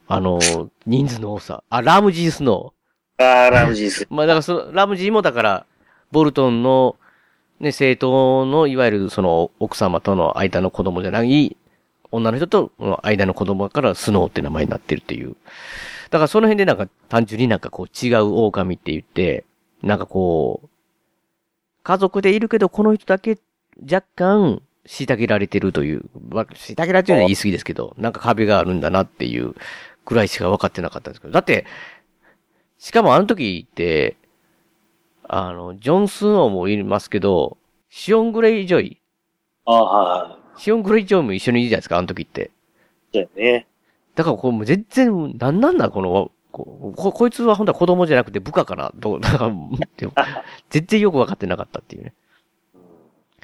[0.06, 0.38] あの、
[0.86, 1.64] 人数の多さ。
[1.68, 2.74] あ、ラムジースノ
[3.18, 4.04] ああ、ラムジース。
[4.04, 4.06] ー。
[4.14, 5.66] まあだからその、ラムジーもだから、
[6.12, 6.96] ボルトンの、
[7.60, 11.56] ね、政党の、いわゆるその、奥様との間の子供じゃない、
[12.14, 15.36] 女の人との間の子供から、スノーって名前になってるっていう。
[16.10, 19.44] だからその辺でなんか単純になんかこう違う狼って言って、
[19.82, 20.68] なんかこう、
[21.82, 23.38] 家族でいるけどこの人だけ
[23.82, 29.54] 若干虐げられてるという、まあ虐げられてるのは言い過ぎですけど、なんか壁があるんだなっていう
[30.04, 31.66] くらいしか分かってなかったんですけど、だって、
[32.78, 34.16] しかもあの時って、
[35.26, 37.56] あの、ジョン・スノーもいますけど、
[37.88, 39.00] シオン・グレイジョイ、
[39.66, 40.43] ああ、はい。
[40.56, 42.50] シオン・グレイジョイも一緒にいるじゃないですか、あの時って。
[43.12, 43.66] そうやね。
[44.14, 49.50] だからこう、もう全然、なんなんだ、この、こここいつは本当は子供じゃなくて部下かな、どう、なんか、
[50.70, 52.14] 全然よくわかってなかったっていうね。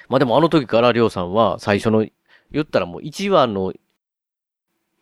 [0.09, 2.07] まあでもあの時からりょうさんは最初の、
[2.53, 3.73] 言ったらもう1話の、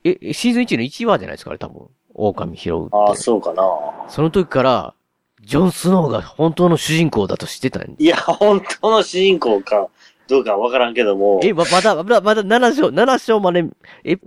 [0.05, 1.88] え、えシーズン1の1話じゃないですか、あれ多分。
[2.14, 2.97] 狼拾うって。
[2.97, 3.62] ああ、そうかな。
[4.09, 4.94] その時から、
[5.42, 9.88] ジョン・スノーが本当の主人公だと知ってたんいや、本当の主人公か、
[10.29, 11.41] どうかわからんけども。
[11.43, 13.64] え、ま、まだ、まだ、まだ7章、7章まで、
[14.05, 14.19] え、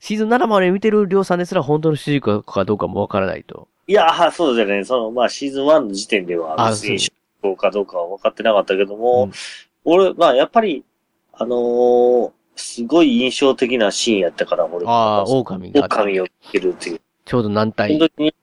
[0.00, 3.68] シーズン7まで見てるりょうさんですら本当の主人公かどうかもわからないと。
[3.86, 4.84] いや、はそうじゃね。
[4.84, 9.32] その、まあ、シーズン1の時点では、あ別にそ主人公かどうかは分かってなかったけども、うん
[9.84, 10.84] 俺、まあ、やっぱり、
[11.32, 14.86] あのーすごい印象的なシーンやったから、俺。
[14.86, 17.00] ああ、狼が、狼を見てるっていう。
[17.24, 17.96] ちょうど何そ体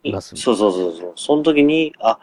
[0.04, 1.14] います、そうそうそうそう。
[1.16, 2.18] その時に、あ、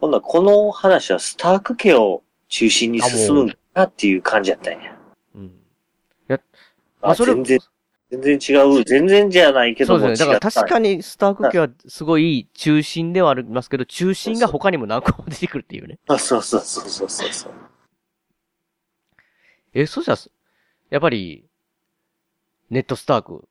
[0.00, 4.96] 今度はこの話はスターク家を中心に進むんだなっていう感じやったんや。
[5.34, 5.44] うん。
[5.44, 5.50] い
[6.28, 6.40] や、
[7.00, 7.58] まあそれ全然、
[8.10, 8.84] 全然違う。
[8.84, 10.26] 全然じゃないけどもそうですね。
[10.32, 10.96] だから確かに。
[10.96, 15.98] にスターク家はすごい中心ではありますけど、中心が他にも何個も出てくるっていうね。
[16.08, 17.52] あそうそうそうそうそうそう。
[19.74, 20.18] え、そしたら、
[20.90, 21.44] やっぱり、
[22.70, 23.46] ネットスターク。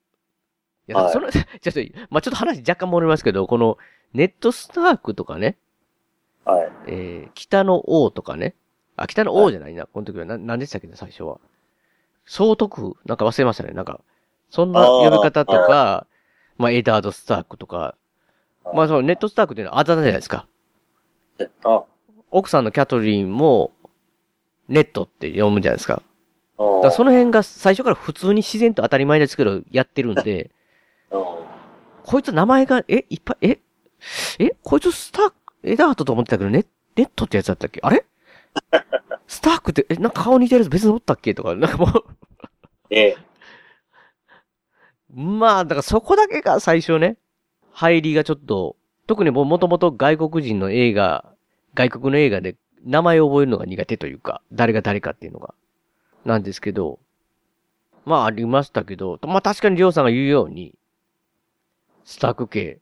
[0.87, 3.77] いや、はいその、 ちょっと、まあ、ちょっと話若干戻りますけど、この、
[4.13, 5.57] ネットスタークとかね、
[6.43, 6.71] はい。
[6.87, 8.55] えー、北の王とかね。
[8.97, 9.73] あ、北の王じゃない？
[9.73, 10.25] な、この時は。
[10.25, 11.39] な、なんでしたっけね、最初は。
[12.25, 13.71] 総督なんか忘れましたね。
[13.71, 14.01] なんか、
[14.49, 16.07] そんな呼び方とか、
[16.57, 17.95] まあ、エダード・スタークとか、
[18.73, 20.45] まあ、そのネットスタークっていうのはあだ名じゃないですか。
[21.63, 21.83] あ、
[22.31, 23.71] 奥さんのキャトリンも、
[24.67, 26.01] ネットって読むじゃないですか。
[26.57, 30.51] あだからその辺が最初から普通に自然と当たり前ですけど、やってるんで、
[31.10, 33.60] こいつ名前が、え、いっぱい、え、
[34.39, 37.79] え、こいつスターク、エダートと思ってたけど、ネネットってやつだったっけ？
[37.83, 38.05] あれ？
[39.28, 41.89] スタークって、え、なんか顔似てるやつ別におったっけとか、なんかもう、
[42.89, 43.17] ええ。
[45.13, 47.17] まあ、だからそこだけが最初ね、
[47.72, 48.76] 入りがちょっと、
[49.08, 51.34] 特にももともと外国人の映画、
[51.74, 55.54] 外国の映画で名前を覚えるのが苦手というか、誰が誰かっていうのが、
[56.26, 57.00] なんですけど、
[58.06, 60.74] まあありましたけど、まあ確かにりょうさんが言うように、
[62.04, 62.80] スターク系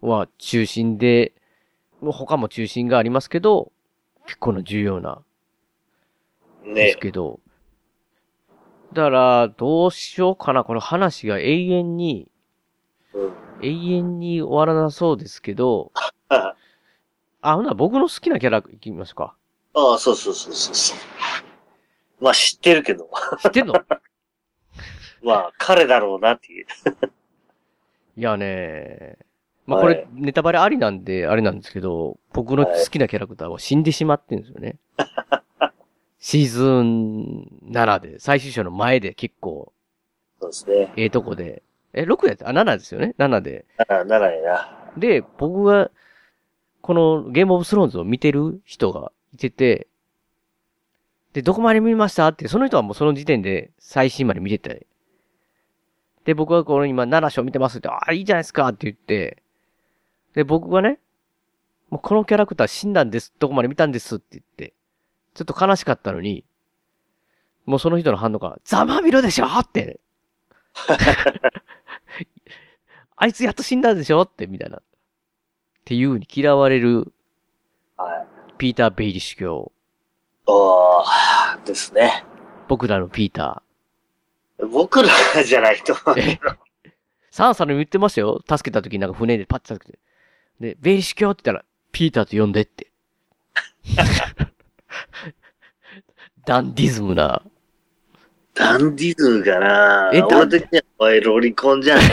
[0.00, 1.32] は中心で、
[2.02, 3.72] 他も中心がありますけど、
[4.26, 5.22] 結構な重要な
[6.74, 7.40] でねすけど、
[8.92, 10.64] だから、どうしようかな。
[10.64, 12.28] この話が永遠に、
[13.14, 13.32] うん。
[13.60, 16.12] 永遠に終わらなそうですけど、あ
[17.40, 19.34] あ、ほな、僕の好きなキャラいきますか。
[19.74, 20.98] あ、そうそうそうそうそう。
[22.22, 23.74] まあ知ってるけど、知ってんの？
[25.22, 26.66] まあ彼だろうなっていう。
[28.16, 29.16] いやね
[29.72, 34.76] まあこれ、はいネタバレありなんで、あれなんですけど、僕の好きなキャラクターは死んでしまってるんですよね。
[36.20, 39.72] シーズン7で、最終章の前で結構、
[40.40, 40.92] そうですね。
[40.96, 41.62] ええとこで、
[41.94, 43.64] え、6やつあ、7ですよね ?7 で。
[43.78, 44.92] なら、ならやな。
[44.96, 45.90] で、僕が、
[46.80, 49.88] このゲームオブスローンズを見てる人がいてて、
[51.32, 54.86] で、どこまで見ましたって、その人はもうその時点で最新まで見てて、
[56.24, 59.41] で、僕はこの今7章見てますって、ああ、いいじゃないですかって言って、
[60.34, 60.98] で、僕がね、
[61.90, 64.74] もうこのキャラクター死んだんです、どこまで見たんですって言って、
[65.34, 66.44] ちょっと悲しかったのに、
[67.66, 70.00] もうその人の反応が、ざまみろでしょって。
[73.16, 74.78] あいつやっと死んだんでしょって、みたいな。
[74.78, 74.82] っ
[75.84, 77.12] ていう風に嫌われる
[77.96, 78.54] はい。
[78.58, 79.72] ピーター・ベイリッシュ教。
[80.46, 82.24] おー、ですね。
[82.68, 83.62] 僕らのピータ
[84.70, 85.08] 僕ら
[85.44, 85.94] じゃないと。
[85.94, 86.20] ー。
[86.20, 86.40] え？
[87.30, 88.40] サンサルも言ってましたよ。
[88.48, 89.98] 助けた時になんか船でパッと助けて。
[90.62, 92.86] で、ベイリッシュ教って言ったら、ピーターと呼んでって。
[96.46, 97.42] ダンディズムな。
[98.54, 102.08] ダンディズムかなえ俺的にはおいロリコンじゃねえ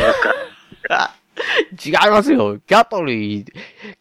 [0.88, 1.14] か。
[1.86, 2.60] 違いますよ。
[2.60, 3.46] キャトリー、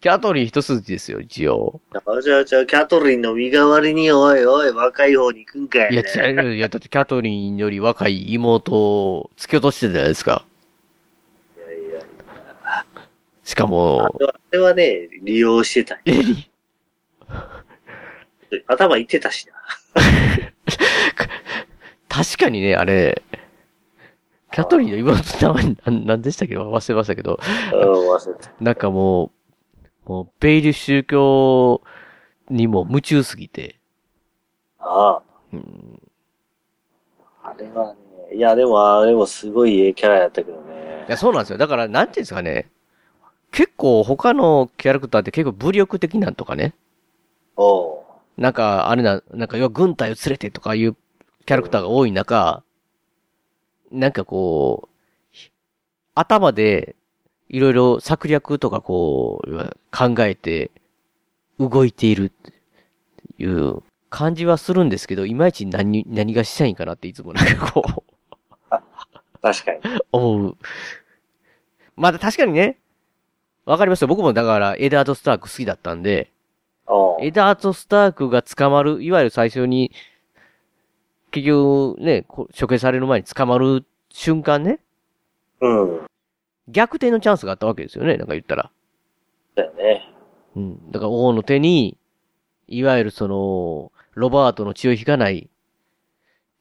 [0.00, 1.82] キャトリー一筋ですよ、一応。
[1.92, 6.08] あじゃあ、じゃあ、キャトリンの身代わりに、おいおい、若い方に行くんかい、いや、ね。
[6.08, 6.54] 違う。
[6.54, 10.46] いや、だってキャトリーより若い妹を突き落としてたじゃないですか。
[13.48, 14.10] しかも、あ
[14.50, 15.98] れはね、利用してた。
[18.66, 19.54] 頭いってたしな。
[22.10, 23.22] 確かにね、あれ、
[24.52, 26.58] キャトリーの妹の名前なんなんでしたっけ？
[26.58, 27.40] 忘れましたけど、
[27.72, 27.80] うん、
[28.10, 28.50] 忘れた。
[28.60, 29.32] なんかも
[30.06, 31.80] う、もう、ベイル宗教
[32.50, 33.76] にも夢中すぎて、
[34.78, 35.22] あ
[35.54, 36.00] うん、
[37.42, 37.52] あ。
[37.52, 41.10] あれはね、いや、でも、あれもすごいええキャラやったけどねい。
[41.10, 41.56] や、そうなんですよ。
[41.56, 42.70] だから、なんていうんですかね、
[43.50, 46.74] 結構他のキャラクターって結構武力的なんとかね、
[47.56, 48.04] おう。
[48.36, 50.94] なんか、あれな、なんか、要は軍隊を連れてとかいう
[51.44, 52.62] キャラクターが多い中、
[53.90, 54.88] なんかこ
[55.34, 55.38] う、
[56.14, 56.94] 頭で、
[57.48, 60.70] いろいろ策略とかこう、考えて、
[61.58, 62.52] 動いているって
[63.42, 68.02] いう感じはするんですけど、いまいち何、何がしたいんかなっていつもなんかこう、
[69.42, 69.80] 確かに。
[70.12, 70.56] 思う。
[71.96, 72.78] まだ確かにね、
[73.68, 74.08] わかりますよ。
[74.08, 76.32] 僕もだから、エダード・スターク好きだったんで。
[77.20, 79.92] エダート・スタークが捕まる、いわゆる最初に、
[81.30, 84.80] 結局ね、こ処刑される前に捕まる瞬間ね、
[85.60, 86.00] うん。
[86.68, 88.70] 逆転のチャンスがあったわけですよね、なんか言ったら。
[89.54, 90.14] だよね。
[90.56, 90.90] うん。
[90.90, 91.98] だから王の手に、
[92.68, 95.50] いわゆるその、ロバートの血を引かない、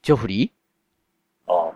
[0.01, 1.73] ジョフリーおう。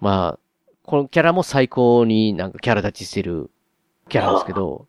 [0.00, 0.38] まあ、
[0.84, 3.50] このキャラも最高になんかキャラ立ちしてる
[4.08, 4.86] キャラですけど、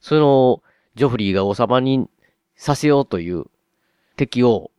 [0.00, 0.62] その、
[0.94, 2.08] ジョフリーが王様に
[2.56, 3.46] させようという
[4.16, 4.70] 敵を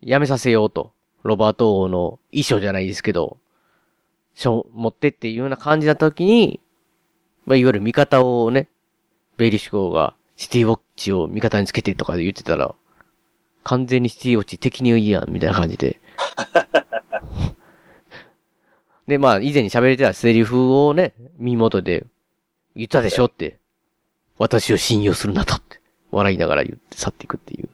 [0.00, 0.92] やめさせようと、
[1.22, 3.38] ロバート王の遺書じゃないですけど、
[4.34, 6.60] しょ、持ってっていうような感じだった時に、
[7.46, 8.68] まあ、いわゆる味方をね、
[9.36, 12.74] ベイリッシュ号がシティウォッチを味方につけてとかで言ってたら、
[13.64, 16.00] 完全にシティウォッチ敵にいいやん、みたいな感じで。
[19.06, 22.06] で、まあ、以前に喋れてたセリフをね、耳元で
[22.76, 23.58] 言ったでしょって。
[24.38, 25.80] 私を信用するなとって。
[26.10, 27.68] 笑いながら言って去っていくっていう。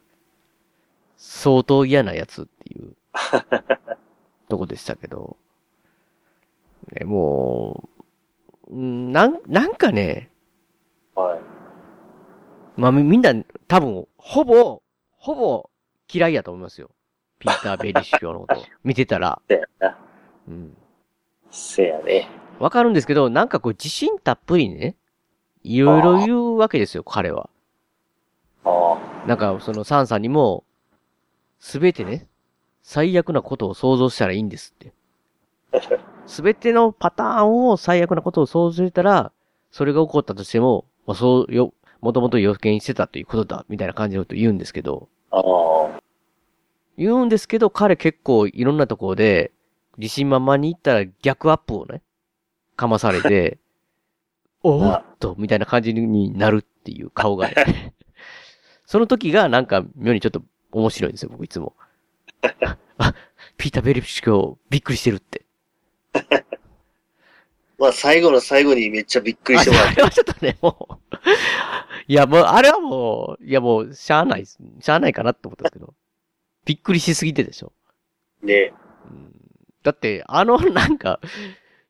[1.17, 2.97] 相当嫌なやつっていう。
[4.49, 5.37] とこでしたけど。
[6.93, 7.89] ね、も
[8.69, 10.31] う、んなん、なんかね、
[11.15, 11.41] はい。
[12.81, 13.35] まあ、みみんな、
[13.67, 14.83] 多分、ほぼ、
[15.17, 15.71] ほぼ
[16.13, 16.91] 嫌いやと思いますよ。
[17.41, 18.63] ピーター・ベリッシュ教のこと。
[18.85, 19.41] 見てたら。
[19.49, 19.99] せやな。
[20.47, 20.77] うん。
[21.51, 22.29] せやね。
[22.59, 24.97] わかるんですけど、なんかこう自信たっぷりにね、
[25.63, 27.49] いろいろ言うわけですよ、彼は。
[28.65, 30.65] あなんか、そのサンさんにも、
[31.61, 32.27] すべてね、
[32.83, 34.93] 最悪なことを想像したらいいんですって。
[36.27, 39.33] すべてのパターンを最悪なことを想像したら、
[39.71, 45.41] それが起こったとしても、まあ、そうよ、もともと予見してたということだ、みたいな感じのこと言うんですけど、あ。
[45.41, 46.01] あ
[46.97, 49.53] 言うんですけど、彼結構いろんなところで、
[49.99, 52.03] 自信満々に行ったら逆アップをね、
[52.79, 53.59] かまされて、
[54.62, 57.95] おーっと、みたいな感じになるっていう顔がね。
[58.87, 61.74] その時がなんか妙にちょっと面白いんですよ、僕いつも。
[62.97, 63.14] あ、
[63.59, 65.45] ピーター・ベリッシュ教びっくりしてるって。
[67.79, 71.18] まあ、最後の最後にめっちゃびっくりしてもらっあれはちょっとね、もう。
[72.09, 74.47] いや、もう、あれはもう、いやもう、しゃあない。
[74.47, 75.95] しゃあないかなって思ったんですけど。
[76.64, 77.72] びっくりしすぎてでしょ。
[78.41, 78.72] てね。
[79.85, 81.20] だって、あの、なんか、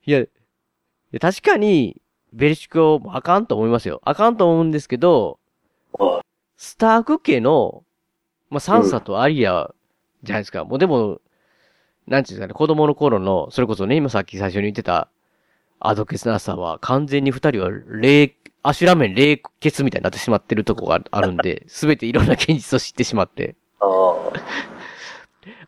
[0.04, 0.24] いや、
[1.12, 2.00] いや確かに、
[2.32, 4.00] ベリシュ教もあかんと思いますよ。
[4.04, 5.38] あかんと思うんですけど、
[5.92, 6.20] は
[6.56, 7.84] スターク家の、
[8.50, 9.72] まあ、サンサとアリア
[10.22, 10.64] じゃないですか。
[10.64, 11.20] もうでも、
[12.06, 15.08] なんていうんですかね、子供の頃の、それこそね、今さっき最初に言ってた、
[15.80, 23.56] アドケスナーさは完全に二人は霊、アシュラメン霊血みたいになってしまってるとこがあるんで、 すべていろんな現実を知ってしまって。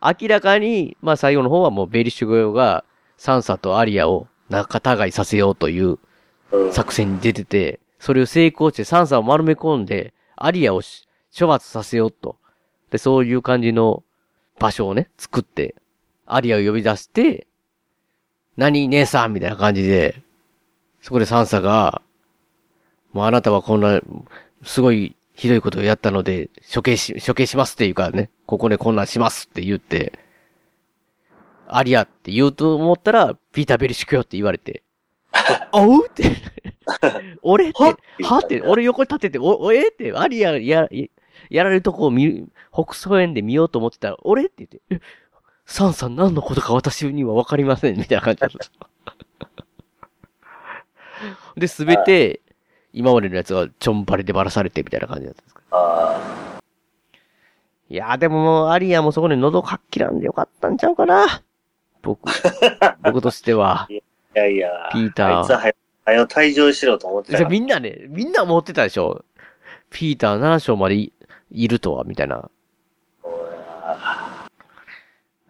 [0.01, 2.83] 明らかに、まあ最後の方はもうベリッシュ語が
[3.17, 5.97] サンサとアリアを仲違いさせようという
[6.51, 6.73] うん。
[6.73, 12.37] 作戦に出てて、それを成功してサンサを丸め込んで、アリアをし処罰させようと。
[12.89, 14.03] で、そういう感じの
[14.59, 15.75] 場所をね、作って、
[16.25, 17.47] アリアを呼び出して、
[18.57, 20.21] 何姉さんみたいな感じで、
[21.01, 22.01] そこでサンサが、
[23.13, 24.01] もうあなたはこんな、
[24.63, 30.19] すごいひどいことをやったので、処刑し、処刑しますっていうかね、ここでこんなんしますって言って、
[31.73, 34.83] アリアって言うと思ったら、ピーター・ベリシュクよって言われて、
[35.71, 36.23] おうって、
[37.41, 37.97] 俺って、は？
[38.23, 39.87] はって、俺横に立ってて、お、おえ？
[39.87, 41.07] って、アリアや、や
[41.49, 45.01] やられるとこを見る、北総園で見ようと思ってたら、俺って言って、え？
[45.65, 48.57] サンさん何のことか私にはわかりません、みたいな感じだった。
[51.55, 52.41] で、すべて、
[52.91, 55.61] 今までのやつはちょんばれでばらされてみたいな感じだったんですか。
[55.71, 56.59] あ
[57.89, 61.41] いやーでももう、アリアもそこで喉かっきらんでよかったんちゃうかな。
[62.01, 62.29] 僕、
[63.03, 63.83] 僕としては。
[63.83, 63.87] あ。
[63.89, 64.01] い
[64.33, 64.89] やいや。
[64.91, 65.75] ピーターあいつは早く、
[66.05, 67.49] 早く退場しろと思ってじゃあた。
[67.49, 69.23] みんなね、みんな思ってたでしょ。
[69.89, 71.13] ピーター7章までい
[71.51, 72.49] いるとは、みたいな。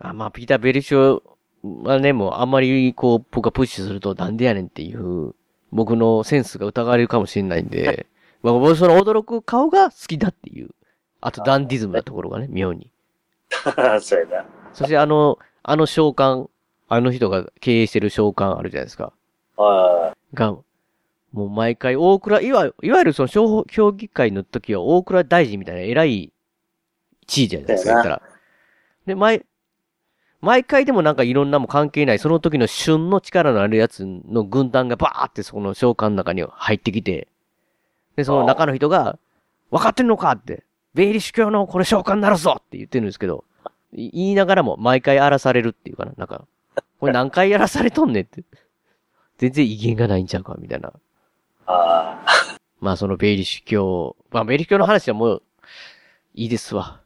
[0.04, 1.22] あまあ、ピーター・ベリッシュ
[1.64, 5.36] はね、もうあんまりこう、僕がプッシュするとなんでやねんっていう、
[5.72, 8.08] 僕のセンスが疑われるかもしれないんで、
[8.41, 10.70] まあ、僕その驚く顔が好きだっていう。
[11.24, 12.89] あとダンディズムなところがね、妙に。
[14.02, 14.45] そうやな。
[14.74, 16.49] そしてあの、あの召喚、
[16.88, 19.14] あの人が経営してる召喚あるじゃないですか。
[19.57, 26.34] はが、もう毎回大倉、いわいわゆるその小評議会の時は大倉大臣みたいな偉い
[27.28, 28.22] 地位じゃないですか、言ったら。
[29.05, 29.45] で、毎、
[30.41, 37.28] 毎回でもなんかいろんなも関係ない、その時の旬の力のあるやつの軍団がバーってそこの召喚の中に入ってきて、
[38.16, 39.18] で、その中の人が、
[39.70, 43.51] 分かってんのかって、ベイリッシュ教のこれ召喚になるぞって言ってるんですけど、い
[43.94, 46.46] 言いながらも毎回荒らされるっていうかな、なんか、
[47.00, 48.44] これ何回やらされとんねんって。
[49.38, 50.89] 全然威厳がないんちゃうか、みたいな。
[50.89, 50.92] い。
[51.66, 52.58] ああ。
[52.80, 55.44] まあそのベイリッシュ教、まあベイリッシュ教の話はもう、
[56.34, 57.02] いいですわ。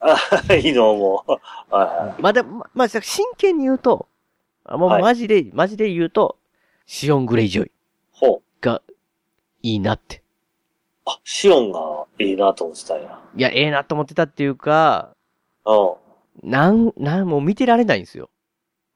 [0.00, 0.16] あ
[0.54, 1.32] いいのもう。
[1.70, 4.08] はまあでも、ままあ真剣に言うと、
[4.64, 6.38] あもうはいマジで、マジで言うと、
[6.86, 7.70] シオン・グレイジョイい。
[8.12, 8.42] ほう。
[8.60, 8.82] が
[9.62, 10.22] いいなって。
[11.04, 13.20] あ、シオンがいいなと思ってたんや。
[13.36, 15.10] いや、ええなと思ってたっていうか、
[15.64, 15.94] うん。
[16.42, 18.30] なん、なん、もう見てられないんですよ。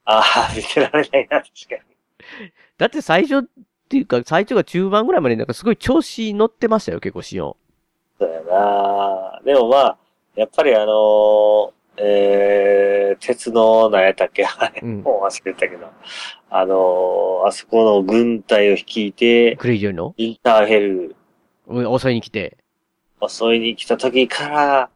[0.04, 0.20] あ
[0.50, 1.80] あ、見てられないな、確かに。
[2.78, 3.42] だって最初っ
[3.88, 7.56] ていうか、最初が中盤ぐらいまでなんかすごい調子乗ってましたよ、結構シオン。
[8.18, 9.40] そうやな。
[9.44, 9.98] でもまあ、
[10.34, 15.86] やっぱりあのーえー、鉄の、何やったっけあれ、うんもう忘れたけど。
[16.50, 20.14] あのーあそこの軍隊を率いて、クレイジョイの？
[20.16, 21.16] インターヘル
[21.68, 22.58] うん襲いに来て。
[23.26, 24.90] 襲いに来た時から、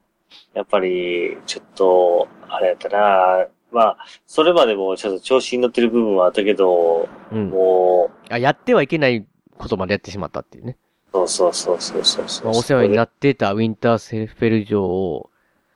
[0.55, 3.97] やっぱり、ちょっと、あれやったなまあ、
[4.27, 7.51] それまでもちょっと調子に乗ってる部分はあったけど、うん。
[7.51, 9.27] もあ、やってはいけない
[9.57, 10.77] ことまでやってしまったっていうね。
[11.13, 12.47] う、そうそうそうそうそうそう。
[12.47, 15.31] まあ、お世話になっってたウィンターセフェル城を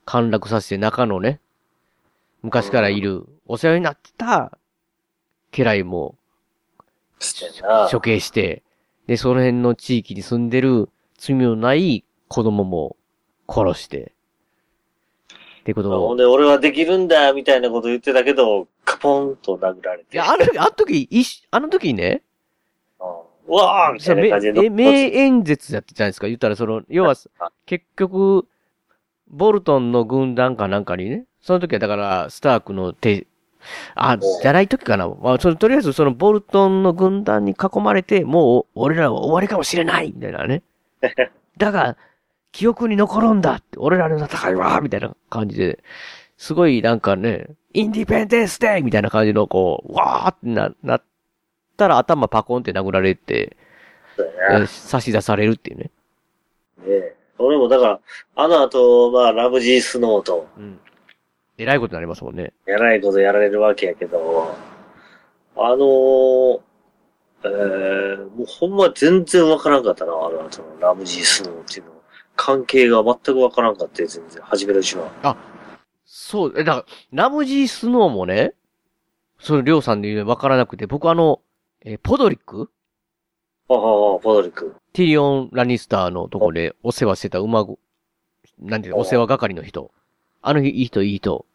[0.04, 1.40] 陥落させて中のね、
[2.42, 4.58] 昔からいる、お世話になってた
[5.52, 6.16] 家来も。
[7.90, 8.62] 処刑して、
[9.06, 12.96] で、その辺の地域に住んでる罪のない子供も
[13.48, 14.13] 殺して、
[15.64, 16.08] ってことを。
[16.08, 20.14] ほんで、俺はできるんだ、みたいなこと言ってたけど、カポンと殴られて。
[20.14, 22.22] いや、あの時、あの時、いしあの時にね、
[23.46, 24.60] うわーみたいな感じで。
[24.66, 26.26] え名演説やってたじゃないですか。
[26.26, 27.14] 言ったら、その、要は、
[27.64, 28.46] 結局、
[29.28, 33.26] ボルトンの軍団かなんかにね、その時はだから、スタークの手、
[33.94, 35.08] あ、じゃない時かな。
[35.08, 40.62] まあ、その、とりあえずそのボルトンの軍団に囲まれて、もう、俺らは終わりかもしれないみたいなね。
[41.56, 41.96] だが、
[42.54, 45.82] 記憶に残るんだって、俺らの戦いはみたいな感じで、
[46.38, 51.02] すごいなんかね、インディペンデンスデーみたいな感じの、こう、わーってな、なっ
[51.76, 53.56] たら頭パコンって殴られて、
[54.16, 55.90] そうやなえ差し出されるっていうね。
[56.86, 58.00] ね俺もだから、
[58.36, 60.78] あの後、まあ、ラムジースノーと、うん。
[61.58, 62.52] えらいことになりますもんね。
[62.66, 64.56] やらないことやられるわけやけど、
[65.56, 66.60] あのー、
[67.46, 71.93] えー、もうほんま全然わからんかったな、あの後のラムジースノーっていうの。
[72.36, 75.36] 関係が全くわからんかって、全然、初めのうちは。
[76.04, 78.54] そう、え、だから、ラムジー・スノーもね、
[79.38, 81.40] その、りょうさんで言うのわからなくて、僕あの、
[81.84, 82.70] えーポドリック？
[83.68, 84.74] ああ、ポドリック。
[84.92, 87.78] ティリオン・ラニスターのとこでお世話してた馬子、
[88.58, 89.92] なんていうのお世話係の人。
[90.40, 91.46] あの日、いい人、いい人。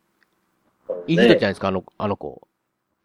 [1.08, 2.48] いい人じゃないですか、あの、あの子。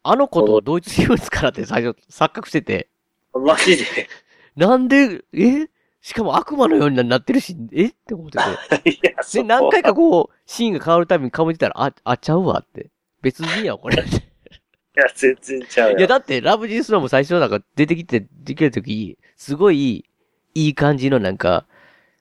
[0.02, 2.88] あの子と同一人物からって最初、錯覚してて、
[3.32, 4.08] マジで？
[4.54, 5.68] なんで、え？
[6.04, 7.86] しかも悪魔のようになってるし、え？
[7.86, 8.36] って思って
[8.82, 8.90] て。
[8.90, 12.90] いや、そで、こ何回かこう、シーンが変わるたびに顔見てたら、あ、あちゃうわって。
[13.22, 13.96] 別人や、これ。
[14.04, 14.06] い
[14.96, 15.98] や、全然ちゃうよ。
[15.98, 20.04] いや、だって、ラブジースノーも最初なんか出てきて、できるとき、すごい、
[20.54, 21.64] いい感じのなんか、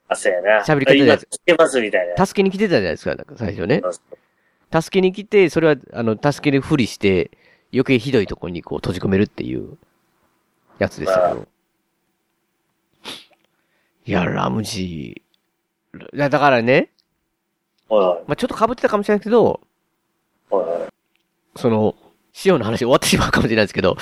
[0.08, 0.62] あ、そうやな。
[0.62, 2.24] 喋り方の今やつ聞けますみたいな。
[2.24, 3.82] 助けに来てたじゃないですか、なんか最初ね。
[4.72, 7.30] 助けに来て、それは、あの、助けるふりして、
[7.70, 9.76] 余計ひどいところにこう閉じ込めるっていう、
[10.78, 11.53] やつでしたけど。
[14.06, 16.16] いや、ラムジー。
[16.16, 16.90] いや、だからね、
[17.88, 19.60] はまあ、ちょっと被ってたかもしれないけど、
[20.50, 20.80] いはい。
[20.80, 20.88] はい
[21.56, 21.94] その、
[22.32, 23.96] シオンの話終わってしまうかもしれないですけど、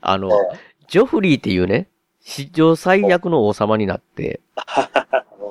[0.00, 1.88] あの、はいジョフリーっていうね、
[2.20, 4.40] 史上最悪の王様になって、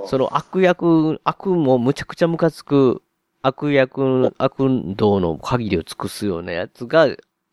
[0.08, 3.02] その悪役、悪もむちゃくちゃムカつく、
[3.42, 4.58] 悪役、悪
[4.96, 7.08] 道の限りを尽くすようなやつが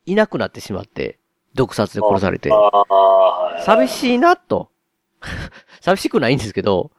[0.07, 1.19] いなくなってしまって、
[1.55, 3.63] 毒殺で殺されてあ、あ、はい。
[3.63, 4.71] 寂しいなと。
[5.81, 6.91] 寂しくないんですけど、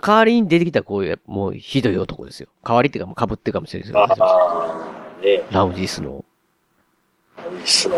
[0.00, 2.48] 代わりに出てきたこういう、もうひどい男ですよ。
[2.64, 4.02] 代わりっていうかもう被ってるかもしれないですよ。
[4.02, 4.80] あ
[5.20, 6.24] あ、ねラウジースの。
[7.52, 7.96] いいっすね。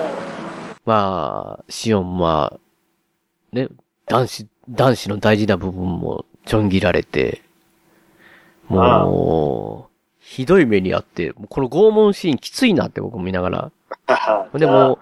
[0.85, 3.69] まあ、シオンまあ、ね、
[4.07, 7.43] 男子、男子の大事な部分もちょん切られて、
[8.69, 13.73] もう、ひどい目にあって、この拷問シーンきついなって僕も見ながら。
[14.07, 14.99] はでも、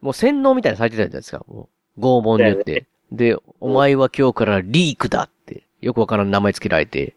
[0.00, 1.44] もう洗脳みたいなのされてたじゃないですか。
[1.48, 2.86] もう拷問によって。
[3.12, 7.16] で、お前は今日からリークだって、よくわからん名前つけられて、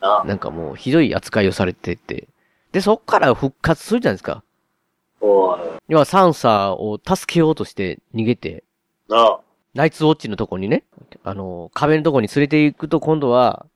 [0.00, 2.28] な、なんかもうひどい扱いをされてて。
[2.72, 4.42] で、そっから復活するじゃないですか。
[5.88, 8.64] 要はサンサーを助けようとして逃げて、
[9.08, 9.40] な、
[9.74, 10.84] ナイツウォッチのとこにね、
[11.24, 13.66] あの、壁のとこに連れて行くと今度は、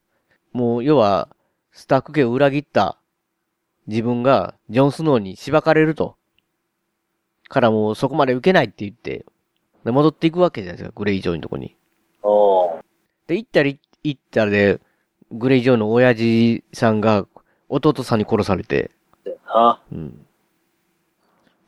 [0.52, 1.28] もう要は、
[1.72, 2.98] スターク家を裏切った
[3.86, 6.16] 自分がジョン・スノーにしばかれると。
[7.48, 9.24] からもうそこまで受けないって言って、
[9.84, 11.76] で戻っていくわけじゃないですか、グレイ・ジョーのとこに。
[13.26, 14.80] で、行ったり行ったらで、
[15.30, 17.26] グレイ・ジョーの親父さんが
[17.68, 18.90] 弟さんに殺されて、
[19.46, 20.26] な、うん。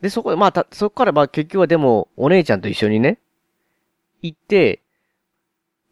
[0.01, 3.19] で、そこで、まあ、た、そこからまあ結局はでも、お姉ちゃんと一緒にね、
[4.21, 4.83] 行って、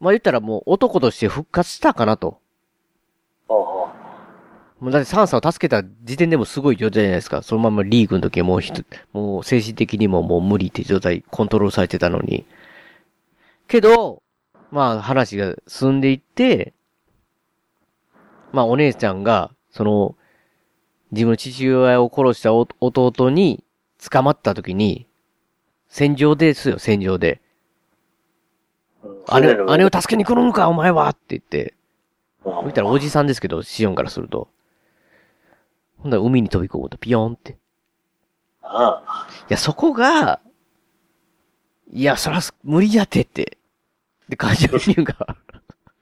[0.01, 2.42] まあ言ったらもう男として復活したかなと。
[4.83, 7.43] もうだってサンサを助けた時点でもすごい状態じゃないですか。
[7.43, 12.45] そのままリーグの時はもうひと、もう精神的にももう無理って状態、コントロールされてたのに。
[13.69, 14.25] けど、
[14.73, 16.75] まあ話が進んでいって、
[18.51, 20.17] まあお姉ちゃんが、その、
[21.13, 23.63] 自分の父親を殺したお弟に
[24.11, 25.07] 捕まった時に、
[25.87, 27.41] 戦場ですよ、戦場で。
[29.05, 31.75] うん姉姉を助けに来るのか、お前はって言って、
[32.45, 34.49] うん見たらおじさんですけど、シオンからすると。
[36.03, 37.53] ほんなら海に飛び込むとピヨンって。
[37.53, 37.55] い
[38.63, 39.29] ああ。
[39.49, 40.41] や、そこが、
[41.93, 43.59] いや、そらす、無理やってって。
[44.29, 45.15] で、感情移入が、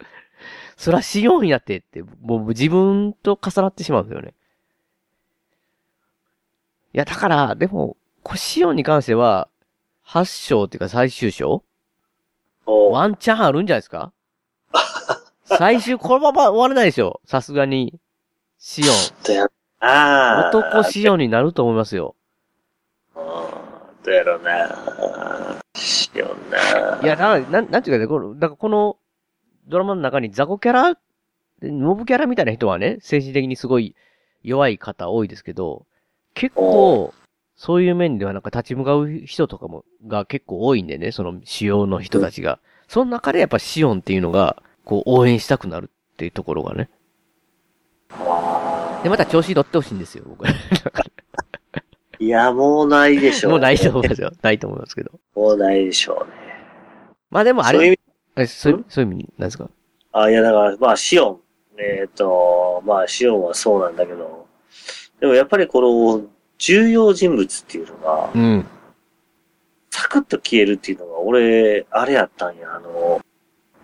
[0.76, 4.34] そらしようんやってって、もう自分と重なってしまうんですよね。
[6.94, 9.48] いや、だから、でも、これシオンに関しては、
[10.07, 11.62] 8章っていうか最終章
[12.66, 14.12] ワンチャンあるんじゃないですか？
[15.44, 17.98] 最終、このまま終わらないでしょさすがに。
[18.59, 18.88] シど
[19.32, 19.46] うや
[19.81, 20.57] ああ。
[20.57, 22.14] 男シオンになると思いますよ。
[22.14, 22.20] うん
[24.03, 25.61] どうやろうな。
[25.74, 27.01] しような。
[27.03, 28.97] いや、だから、なん、なんていうかね、この、だからこの
[29.68, 30.99] ドラマの中に雑魚キャラ、
[31.62, 33.95] モブキャラみたいな人はね、精神的にすごい
[34.43, 35.87] 弱い方多いですけど、
[36.35, 37.12] 結構、
[37.57, 42.59] そういう面ではなんか立ち向かう人とかも、が結構多いんでね、その主要の人たちが。
[42.89, 46.89] その中でやっぱシオンっていうのが、こう応援したくなるっていうところがね。
[49.03, 50.44] で、また調子に乗ってほしいんですよ、僕。
[52.18, 54.30] いや、もうないでしょう、もうないと思いますよ。
[54.42, 55.11] ないと思いますけど。
[55.34, 56.32] もうないでしょうね。
[57.30, 58.01] まあでもあそういう意れ、味
[58.42, 59.70] えそういう、そういう意味、なんですか？
[60.12, 61.40] あ、いや、だから、まあ、シオン。
[61.78, 64.46] えっ、と、まあ、シオンはそうなんだけど、
[65.20, 66.24] でもやっぱりこの、
[66.59, 68.66] 重要人物っていうのが、うん。
[69.90, 73.20] サクッと消えるっていうのが、俺、あれやったんや、あの、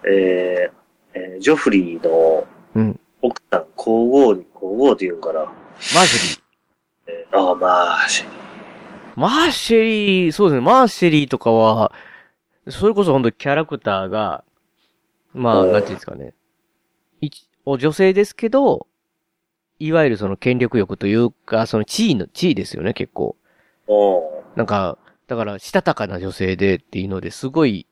[0.06, 0.76] えー
[1.18, 3.00] えージョフリーのうん。
[3.22, 4.44] 奥さん、皇后に、
[4.76, 5.40] 皇后って言うんかな。
[5.40, 6.40] マーシェリー。
[7.08, 8.24] えーああ、まあ、し
[9.16, 11.92] マーシェリー、そうですね、マーシェリーとかは、
[12.68, 14.44] それこそ本当にキャラクターが、
[15.32, 16.34] まあ、うんなんていうんですかね。
[17.20, 18.86] 一、お女性ですけど、
[19.78, 23.36] いわゆるその権力欲というか、その地位の、地位ですよね、結構。
[23.86, 27.86] おなんか、だから、したたかな女性でっていうので、すごい、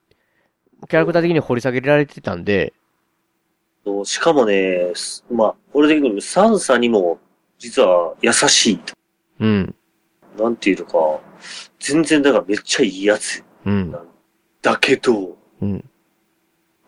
[0.88, 7.18] キャラクター的に掘り下げられてたんで、ーしかもね、すまあ、俺的にサンサにも、
[7.58, 8.94] 実は優しいと。
[9.40, 9.74] うん、
[10.38, 11.20] なんていうのか、
[11.78, 13.44] 全然だからめっちゃいいやつ。
[13.64, 13.94] うん、
[14.62, 15.84] だけど、うん。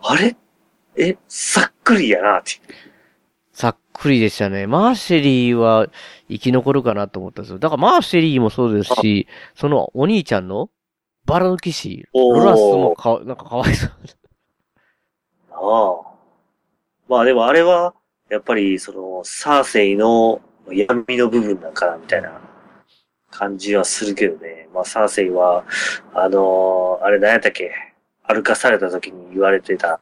[0.00, 0.36] あれ？
[0.96, 2.52] え、さっくりやなって。
[3.52, 4.66] さっくりでしたね。
[4.66, 5.88] マーシェリーは
[6.28, 7.58] 生き残るかなと思ったんですよ。
[7.58, 10.70] だからマーシェリーもそうですし、そのお兄ちゃんの
[11.24, 13.90] バラの騎士、ロラスもか、なんかかわいそう。
[15.50, 16.15] ああ。
[17.08, 17.94] まあでもあれは、
[18.28, 20.40] やっぱりその、サーセイの
[20.70, 22.40] 闇の部分なんかな、みたいな
[23.30, 24.68] 感じはするけどね。
[24.74, 25.64] まあサーセイは、
[26.14, 27.72] あのーあれ何やったっけ？
[28.24, 30.00] 歩かされた時に言われてた、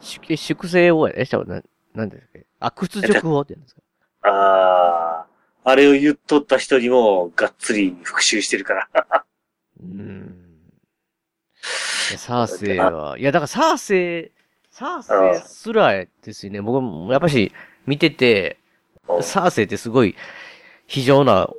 [0.00, 1.62] 粛粛清をや、え、ちゃう、な、
[1.94, 2.38] なんですか？
[2.60, 3.82] あ、屈辱をって言うんですか？
[4.22, 5.26] あ
[5.64, 8.88] あ、あれを言っとった人にも、がっつり復讐してるから。
[9.80, 10.34] うーん。
[12.16, 14.37] サーセイは、いや、だからサーセイ、
[14.78, 16.60] サーセイすらですよね。
[16.60, 17.50] 僕も、やっぱし、
[17.84, 18.58] 見てて、
[19.22, 20.14] サーセイってすごい、
[20.86, 21.50] 非常な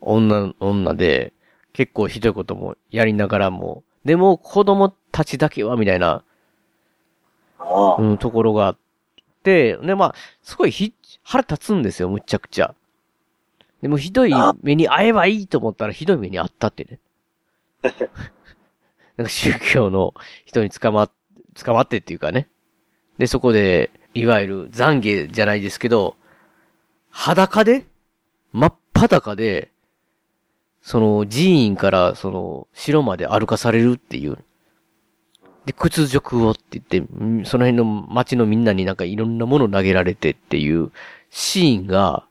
[0.00, 1.32] 女、女で、
[1.72, 6.24] 結構ひどいこともやりながらも、でも子供たちだけは、みたいな、
[7.60, 8.78] ああ、うん、ところがあっ
[9.44, 10.92] て、で、まあ、すごいひ、
[11.22, 12.74] 腹立つんですよ、むちゃくちゃ。
[13.82, 16.98] でもひどい目に遭えばいいと思ったらひどい目に遭ったってね。
[19.16, 21.10] なんか宗教の人に捕まっ、
[21.64, 22.48] 捕まってっていうかね。
[23.18, 26.16] で、そこで、いわゆる懺悔じゃないですけど、
[27.10, 27.84] 裸で
[28.52, 29.70] 真っ裸で、
[30.82, 34.38] その寺院からその城まで歩かされるっていう。
[35.66, 40.90] で、屈辱をって言って、うんその辺の街のみんなになんかいろんなもの投げられてっていう
[41.30, 42.24] シーンが、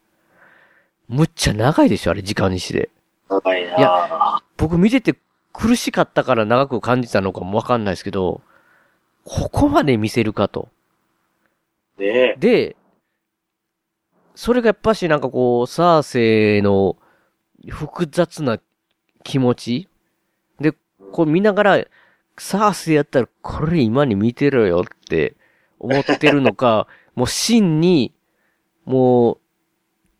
[1.07, 2.89] むっちゃ長いでしょあれ時間にして。
[3.29, 3.77] 長いな。
[3.77, 5.15] いや僕見てて
[5.53, 8.41] 苦しかったから長く感じたのかもわかんないですけど、
[9.29, 10.69] ここまで見せるかと。
[11.99, 12.35] ねえ。
[12.39, 12.77] で、
[14.35, 16.95] それがやっぱしなんかこう、サーセイの
[17.67, 18.57] 複雑な
[19.23, 19.89] 気持ち
[20.61, 20.73] で、
[21.11, 21.85] こう見ながら、
[22.37, 25.35] サーセイやったらこれ今に見てろよって
[25.77, 28.13] 思ってるのか、 もう真に、
[28.85, 29.39] も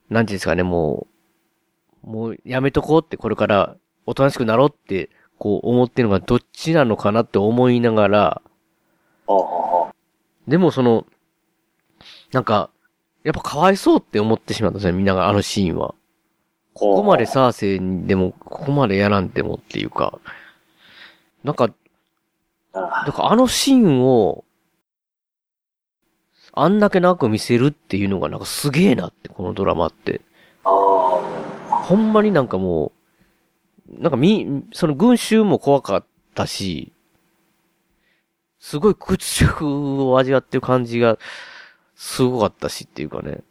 [0.10, 1.08] う、なんていうんですかね、も
[2.04, 8.42] う、もうやめとこうってこれからおとなしくなろうって、こう思ってるのがどっちなのかなって思いながら、
[10.48, 11.06] でもその、
[12.32, 12.70] なんか、
[13.24, 15.94] やっぱかわいそうって思ってしまったんですね、みんながあのシーンは。
[16.74, 20.20] ここまでサーセイにでも、ここまでやらんでもっていうか、
[21.44, 21.70] なんか、
[22.74, 24.46] あだからあのシーンを、
[26.54, 30.22] あんだけ長く見せるっていうのがなんかすげえなって、このドラマって。
[30.64, 32.94] あ、ほんまになんかも
[33.90, 36.06] う、なんかみ、その群衆も怖かっ
[36.36, 36.94] たし、
[38.60, 41.18] すごい屈辱を味わってる感じが、
[41.96, 43.42] すごかったしっていうかね。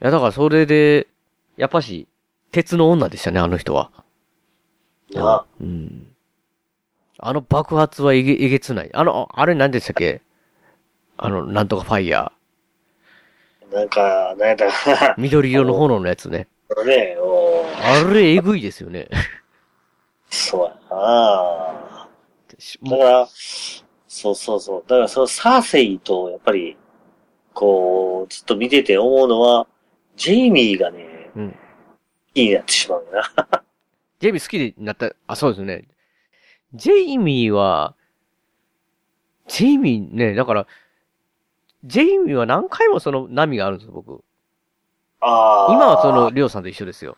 [0.00, 1.08] や、だからそれで、
[1.56, 2.08] やっぱし、
[2.52, 3.90] 鉄の女でしたね、あの人は。
[5.12, 6.06] なうん。
[7.18, 8.90] あの爆発はえげ、えげつない。
[8.94, 10.22] あの、あれ何でしたっけ？
[11.16, 12.30] あの、なんとかファイヤ
[13.72, 15.14] なんか、なんやったかー。
[15.18, 16.46] 緑色の炎のやつね。
[16.76, 16.84] な。
[16.84, 19.08] ね、おあれ、えぐいですよね。
[20.30, 21.97] そうやな
[22.82, 23.28] だから、
[24.08, 24.84] そうそうそう。
[24.88, 26.76] だからそのサーセイと、やっぱり、
[27.54, 29.66] こう、ずっと見てて思うのは、
[30.16, 31.56] ジェイミーがね、うん。
[32.34, 33.62] いいになってしまうよな。
[34.18, 35.86] ジェイミー好きになった、あ、そうですね。
[36.74, 37.94] ジェイミーは、
[39.46, 40.66] ジェイミーね、だから、
[41.84, 44.22] ジェイミーは何回もその波があるんですよ、僕。
[45.20, 45.72] ああ。
[45.72, 47.16] 今はその、りょうさんと一緒ですよ。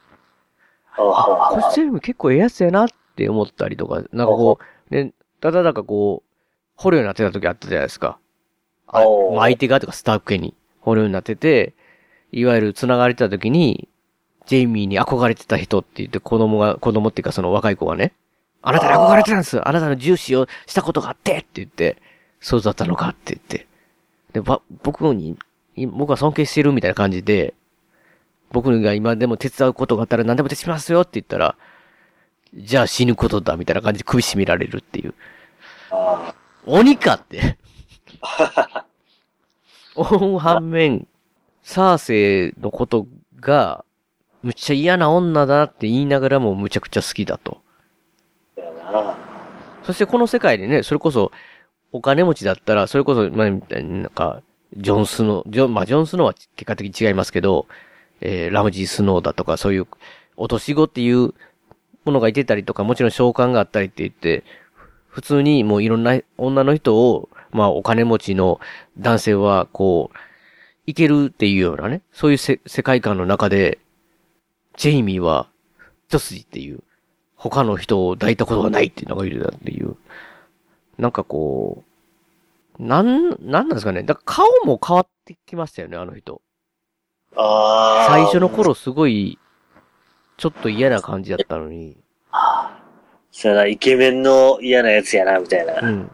[0.97, 4.59] ああ、これジェイミー結構ええやつやなって思ったりとか、なんかこ
[4.91, 6.31] う、ね、ただなんかこう、
[6.77, 8.19] 掘るようになってた時あったじゃないですか。
[8.87, 9.05] ああ
[9.39, 11.75] 相手がとかスタッフ家に掘るようになってて、
[12.33, 13.89] いわゆる繋がれてた時に、
[14.47, 18.13] ジェイミーに憧れてた人って言って子供が、子供っていうかその若い子がね、
[18.63, 21.97] あなたに憧れてたんですあなたの重視をしたことがあってって言って、
[22.41, 23.67] そうだったのかって言って。
[24.33, 25.37] で、ば、僕に、
[25.77, 27.55] い僕は尊敬してるみたいな感じで、
[28.53, 31.57] 僕が今でも手伝うことがあったら何でも手伝いますよって言ったら、
[32.55, 35.15] じゃあ死ぬことだみたいな感じで首絞められるっていう。
[36.67, 37.59] あ鬼かって。
[39.95, 41.07] 思う反面、
[41.63, 43.07] サーセイのこと
[43.41, 43.85] が、
[44.43, 47.61] むっちゃ嫌な女だって言いながらもむちゃくちゃ好きだと。
[48.57, 49.17] あ、やな。
[49.83, 51.33] そしてこの世界でね、それこそ、
[51.93, 54.43] お金持ちだったら、それこそ、まあ、みたいになんか、
[54.77, 57.67] ジョンスノー、ジョン、まあ、ジョンスノーは結果的に違いますけど、
[58.21, 59.89] えー、ラムジースノーだとか、そういう、
[60.37, 61.35] 落とし子っていう
[62.05, 64.45] ものがいてたりとか、もちろん召喚があったりって言って、
[65.11, 68.61] 普通にもういろんな女の人を、まあ、お金持ちの
[68.99, 70.17] 男性は、こう、
[70.87, 73.79] いけるっていうようなね、そういうせ世界観の中で、
[74.77, 75.49] ジェイミーは、
[76.09, 76.83] 一筋っていう、
[77.35, 79.97] 他の人を抱いたことがないっていうのがいるだっていう。
[80.99, 81.85] なんかこ
[82.79, 84.03] う、なん、なんなんですかね。
[84.05, 86.41] だから顔も変わってきましたよね、あの人。
[87.37, 88.11] ああ。
[88.11, 89.39] 最初の頃すごい、
[90.37, 91.97] ちょっと嫌な感じだったのに。
[93.41, 95.81] そうやな、イケメンの嫌なやつやな、みたいな。
[95.81, 96.11] うん。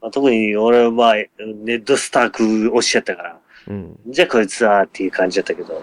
[0.00, 4.00] まあ、特に俺はまあ、ネッドスターク推しやったから、うん。
[4.06, 5.82] じゃあこいつはっていう感じだったけど、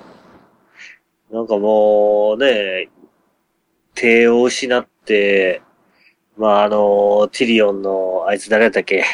[1.31, 2.89] なんかもうね、
[3.93, 5.61] 手を失って、
[6.35, 9.05] まああの、ティリオンの、あいつ誰だったっけ？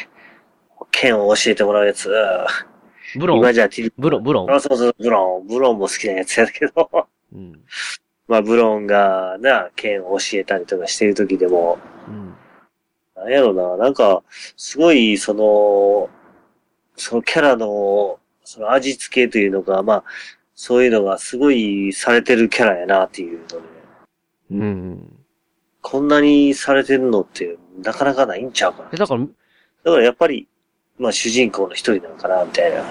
[0.91, 2.09] 剣を教えてもらうやつ。
[3.19, 3.39] ブロン？
[3.39, 4.51] 今じゃティリブロン、ブロン？
[4.51, 5.47] あ、そうそう、ブロン。
[5.47, 6.89] ブロンも好きなやつやけど、
[7.33, 7.61] うん。
[8.28, 12.36] まあブロンがな、剣を教えたりとかしてる時でも、うん。
[13.15, 14.23] なんやろな、なんか、
[14.57, 16.09] すごい、その、
[16.95, 20.03] そのキャラの、その味付けというのが、まあ、
[20.55, 23.57] そういうのがすごいされてるキャラやなっていうので、
[24.51, 25.19] うん。
[25.82, 28.89] こんなにされてるのってなかなかないんちゃうかな。
[28.89, 29.28] で、だから、だ
[29.91, 30.47] からやっぱり、
[30.97, 32.84] まあ主人公の一人なのかな、みたいな。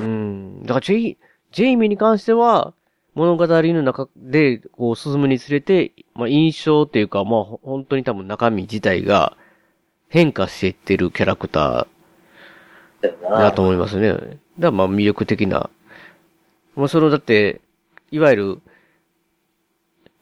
[0.00, 0.62] うん。
[0.62, 1.18] だからジェイ、
[1.50, 2.72] ジェイミーに関しては、
[3.18, 9.36] 物語の中で、こう、進むにつれて、まあ、印象っていうか、まあ、ほ本当に多分中身自体が
[10.08, 13.38] 変化していってるキャラクターな。
[13.40, 14.12] だと思いますね。
[14.12, 15.68] だからまあ、魅力的な。
[16.76, 17.60] まあ、その、だって、
[18.12, 18.62] いわゆる、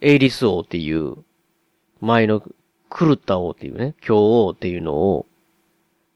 [0.00, 1.16] エイリス王っていう、
[2.00, 2.42] 前の
[2.88, 5.26] クルッタ王っていうね、教王っていうのを、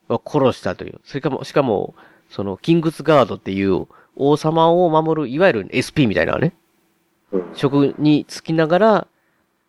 [0.09, 0.99] は殺したという。
[1.05, 1.95] それかも、しかも、
[2.31, 6.61] その、キングスガードっていう、王様を守る、いわゆる SP みたいなね、うん。
[7.55, 9.07] 職につきながら、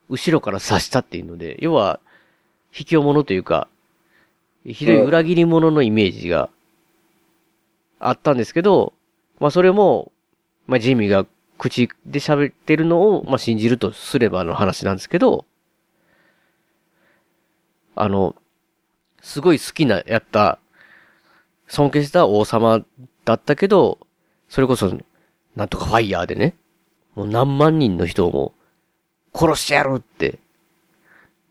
[0.09, 1.99] 後ろから刺したっていうので、要は、
[2.71, 3.67] 卑怯者というか、
[4.65, 6.49] ひどい裏切り者のイメージが
[7.99, 8.93] あったんですけど、
[9.39, 10.11] まあそれも、
[10.67, 11.25] まあジミーが
[11.57, 15.45] 口で喋ってるのを、まあ信じるとすればの話なんですけど、
[17.95, 18.35] あの、
[19.21, 20.59] すごい好きな、やった、
[21.67, 22.83] 尊敬した王様
[23.25, 23.99] だったけど、
[24.49, 24.97] それこそ、
[25.55, 26.55] なんとかファイヤーでね、
[27.15, 28.53] もう何万人の人をも
[29.33, 30.39] 殺してやるって、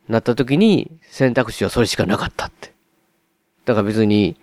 [0.09, 2.73] なった時に選択肢はそれしかなかったって。
[3.65, 4.37] だから別に、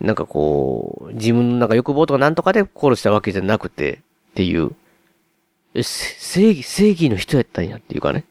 [0.00, 4.00] なんかこう、自分のなんか欲望とかなんとかで殺したわけじゃなくて、
[4.30, 4.70] っていう、
[5.74, 8.24] 正義、正義の人やったんやっていうかね、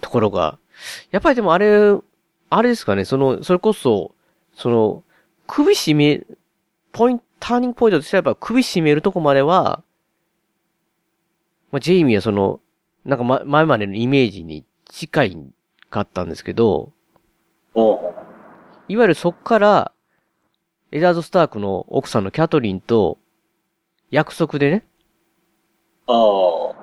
[0.00, 0.58] ところが、
[1.10, 1.98] やっぱりでもあれ、
[2.50, 4.12] あれですかね、その、それこそ、
[4.54, 5.02] その、
[5.46, 6.22] 首絞め、
[6.92, 9.82] ポイント、ターニングポイントとしてはやっぱ首絞めるとこまでは、
[11.70, 12.60] まあ、ジェイミーはその、
[13.04, 15.36] なんか、ま、前までのイメージに近い
[15.90, 16.92] かったんですけど、
[18.88, 19.92] いわゆるそっから、
[20.92, 23.18] エダード・スタークの奥さんのキャトリンと、
[24.10, 24.86] 約束でね、
[26.06, 26.74] ああ。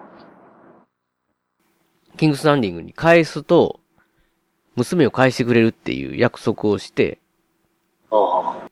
[2.17, 3.79] キングスランディングに返すと、
[4.75, 7.19] 娘を返してくれるっていう約束をして、
[8.11, 8.15] あ
[8.65, 8.69] あ。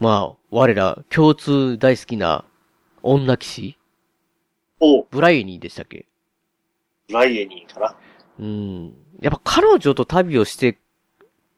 [0.00, 2.44] まあ、我ら共通大好きな
[3.02, 3.78] 女騎士？
[4.80, 6.04] お、ブライエニーでしたっけ？
[7.10, 7.96] ライエニーかな。
[8.38, 8.94] うん。
[9.22, 10.76] やっぱ彼女と旅をして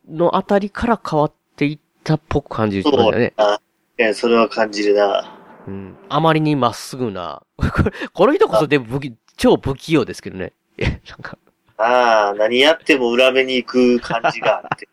[0.09, 3.35] のあたりから変わっていったっぽく感じるそうだね。
[3.37, 3.61] だな。
[3.99, 5.41] いや、それは感じるな。
[5.67, 5.97] うん。
[6.09, 7.43] あまりにまっすぐな。
[7.57, 10.53] これ、この人こそでも不器、超不器用ですけどね。
[10.79, 11.37] え、なんか、
[11.79, 14.89] ああ、何やっても裏目に行く感じがあって。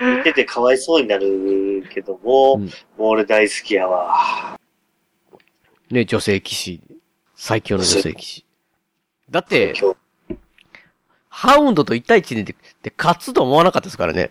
[0.00, 2.72] 見ててかわいそうになるけども、うんもう
[3.10, 4.58] 俺大好きやわ。
[5.90, 6.80] ね、女性騎士。
[7.34, 8.46] 最強の女性騎士。
[9.30, 9.74] だって、
[11.28, 14.30] ハウンドと1対1で、で、勝つと思わなかったですからね。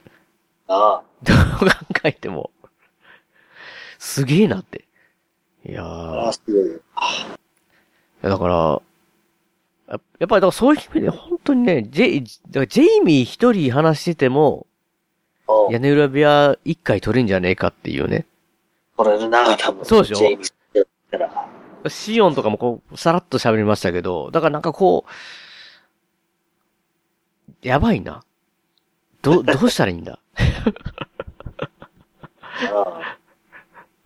[0.67, 1.37] あどう
[1.69, 2.51] 考えても。
[3.99, 4.85] すげえなって。
[5.65, 6.81] いやあ、ーああ、すごい。
[8.21, 8.81] だから、
[9.87, 14.72] ややっぱりだからそういう意味で本当にね、ジェジェイミー一人話してても、あ
[15.69, 18.25] 屋根裏部屋一回取れんじゃねえかっていうね。
[18.95, 19.85] これな、多分。
[19.85, 21.89] そうでしょ？
[21.89, 25.11] シオンとかもこう、さらっと喋りましたけど、だからなんかこう、
[27.67, 28.23] やばいな。
[29.21, 30.19] ど、 どうしたらいいんだ？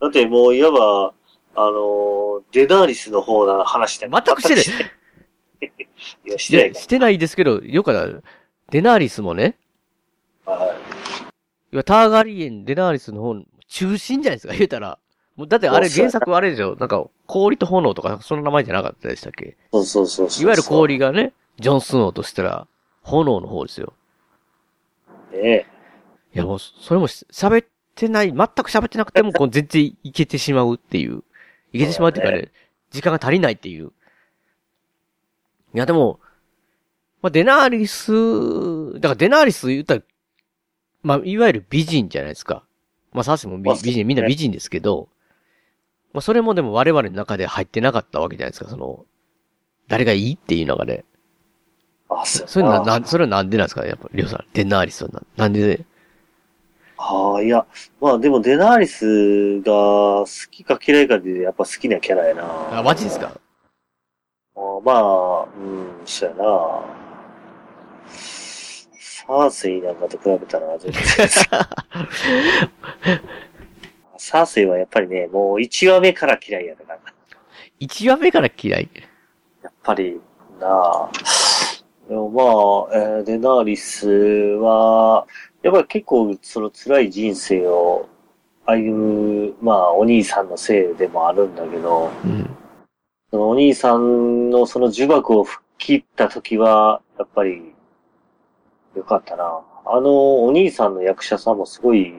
[0.00, 1.12] だってもう、いわば、
[1.54, 4.92] あのーデナーリスの方の話だ全くしてないない。
[6.26, 8.06] いや、してないかでしてないですけど、よくだ、
[8.70, 9.56] デナーリスもね、
[10.46, 10.52] ら。
[10.54, 10.76] はい
[11.84, 13.36] ターガリエン、デナーリスの方、
[13.68, 14.98] 中心じゃないですか、 言うたら。
[15.36, 16.74] もうだってあれ原作あれでしょ？
[16.76, 19.56] なんか、氷と炎とか、その名前じゃなかったでしたっけ？
[19.72, 20.42] そうそうそうそう。
[20.42, 22.66] いわゆる氷がね、ジョン・スノーとしたら、
[23.02, 23.92] 炎の方ですよ。
[25.32, 25.66] ね
[26.34, 31.22] いや、もう、それもし喋ってない、全く喋ってなくても、 こう、全然いけてしまうっていう。
[31.72, 32.48] いけてしまうっていうかそうね、
[32.90, 33.92] 時間が足りないっていう。
[35.74, 36.18] いや、でも、
[37.22, 40.02] まあ、デナーリス、だからデナーリス言ったら、
[41.08, 42.62] まあ、いわゆる美人じゃないですか。
[43.14, 45.08] まあ、サーシも美人、みんな美人ですけど、
[46.12, 49.06] まあ、それもでも我々の中で入ってなかったわけじゃないですか、その、
[49.88, 51.06] 誰がいいっていう中で。
[52.10, 53.00] あ、そうそれな、やな。
[53.00, 53.86] な、それはなんでなんですか？
[53.86, 54.44] やっぱ、りょうさん。
[54.52, 55.86] デナーリスはな、なんで、
[56.98, 57.66] ああ、いや、
[58.02, 62.78] まあでもデナーリスが好きか嫌いかでやっぱ好きなキャラやな。
[62.78, 63.32] あ、マジですか？
[64.56, 66.44] あーまあ、うん、そうやな。
[69.28, 71.02] サーセイなんかと比べたら全然。
[74.16, 76.98] サーセイはやっぱりね、もう1話目から嫌いやだから。
[77.78, 78.88] 1話目から嫌い？
[79.62, 80.18] やっぱり
[80.58, 81.10] なあ。
[82.08, 82.30] でも
[82.90, 85.26] まあ、えーデナーリスは、
[85.62, 88.08] やっぱり結構その辛い人生を
[88.64, 92.48] 歩む、まあお兄さんのせいでもあるんだけど、うん。
[93.30, 97.74] そのお兄さんのその呪縛を吹っ切った時は、やっぱり、
[98.98, 99.60] よかったな。
[99.86, 102.12] あの、お兄さんの役者さんもすごい、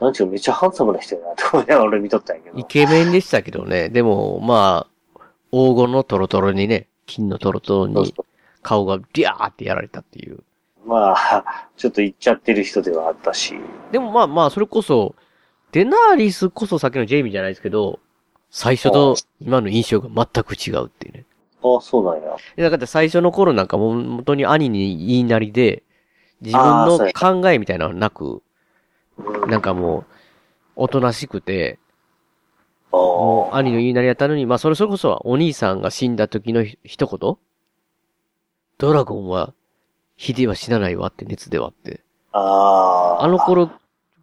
[0.00, 2.58] なんちゅうのめっちゃハンサムな人やなと思いながら俺見とったんやけど。
[2.58, 3.88] イケメンでしたけどね。
[3.88, 5.20] でも、まあ、
[5.50, 8.14] 黄金のトロトロにね、金のトロトロに
[8.62, 10.34] 顔がビャーってやられたっていう。
[10.34, 13.54] うまあ、ちょっと言っちゃってる人ではあったし。
[13.90, 15.14] でもまあまあ、それこそ、
[15.72, 18.00] デナーリスこそさっきのジェイミーじゃないですけど、
[18.50, 21.24] 最初と今の印象が全く違うっていうね。
[21.62, 22.36] ああ、そうなんや。
[22.54, 25.82] でだから最初の頃なんかもう本当に兄に言いなりで、
[26.44, 28.42] 自分の考えみたいなのなく、
[29.18, 30.04] うん、なんかもう、
[30.76, 31.78] おとなしくて、
[32.92, 37.36] あもうあ兄の言いなりやったのに、まあそれそれこそはお兄さんが死んだ時のひ一言？
[38.78, 39.54] ドラゴンは、
[40.16, 42.00] 火では死なないわって熱ではって。
[42.32, 43.70] あの頃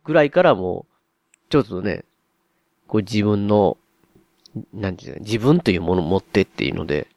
[0.04, 2.04] ぐらいからもう、ちょっとね、
[2.88, 3.78] こう自分の、
[4.74, 7.08] なんていうの、自分というものを持ってっていうので、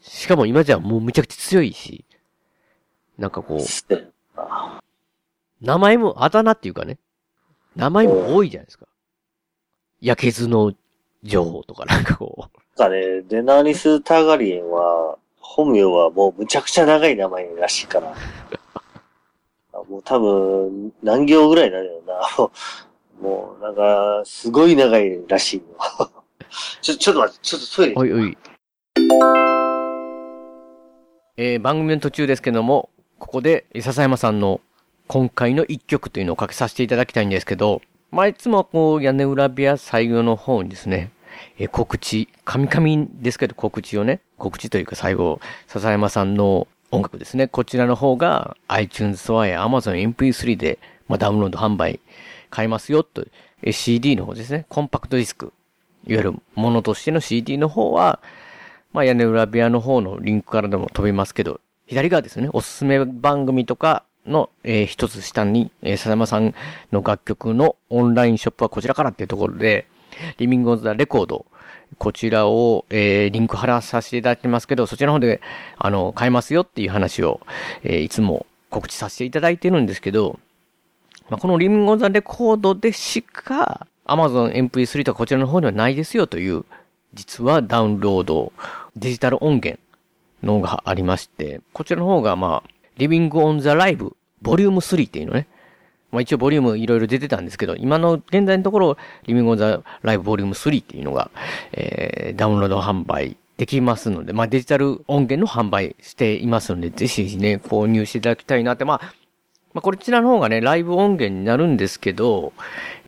[0.00, 2.04] しかも今じゃもうめちゃくちゃ強いし、
[3.18, 3.60] なんかこう
[5.60, 6.98] 名前も、あだ名っていうかね、
[7.76, 8.86] 名前も多いじゃないですか。
[10.00, 10.72] やけずの
[11.22, 12.80] 情報とかなんかこう。
[12.80, 18.14] なんかね、デナーリス・ターガリエンは、本名はもうむちゃくちゃ長い名前らしいから。
[19.72, 22.20] あもう多分、何行ぐらいになるよな。
[22.38, 22.50] もう
[23.22, 26.10] もう、なんか、すごい長いらしいよ。
[26.80, 27.94] ちょ、ちょっと待って、ちょっとトイレ。
[27.96, 28.38] おいおい。
[31.36, 32.90] えー番組の途中ですけども、
[33.20, 34.60] ここで笹山さんの
[35.06, 41.10] 今回の一曲というのをかけさせていただきたいんですけど、まあ、いつもこう、屋根裏部屋最後の方にですね、
[41.58, 52.00] え告知、神々ですけど告知をね、告知というか最後、笹山さんの音楽ですね、こちらの方が iTunes Store や Amazon MP3 で、まあ、ダウンロード販売
[52.48, 53.26] 買えますよと
[53.62, 55.52] え CD の方ですね、コンパクトディスク、
[56.06, 58.20] いわゆるものとしての CD の方は、
[58.92, 61.60] まあ、屋根裏部屋の方のリンクからでも飛びますけど、
[61.90, 66.54] 左側ですね、おすすめ番組とかの、えー一つ下に、えー、笹山さん
[66.92, 69.88] の楽曲のオンラインショップはこちらからっていうところで、
[70.38, 71.46] リビングオンザレコード、
[71.98, 75.40] こちらを、えーリンク貼らさせていただきますけど、そちらの方で、
[75.78, 77.40] あの、買えますよっていう話を、
[77.82, 80.38] えーいつも告知させていただいてるんですけど、
[81.28, 86.64] まあ、このリビングオンザレコードでしか、Amazon MP3 とかこちらの方にはないですよという、
[87.14, 88.52] 実はダウンロード、
[88.94, 89.80] デジタル音源
[90.42, 95.46] のがありまして、こちらの方がまあ、リビングオンザライブ、ボリューム3っていうのね。
[96.10, 101.30] まあ一応ボリュームいろいろ出てたんですけど、今の現在のところ、リビングオンザライブボリューム3っていうのが、
[101.72, 109.14] えー、ダウンロード販売できますので、まあデジタル音源の販売していますので、ぜひね、購入していただきたいなって、まあ、
[109.72, 112.52] まあこちらの方がね、ライブ音源になるんですけど、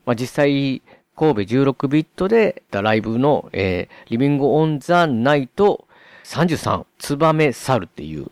[0.07, 0.83] まあ実際、
[1.17, 5.87] 神戸16ビットで、ライブの、えー、リビングオンザナイト
[6.33, 8.31] 33、ツバメ猿っていう、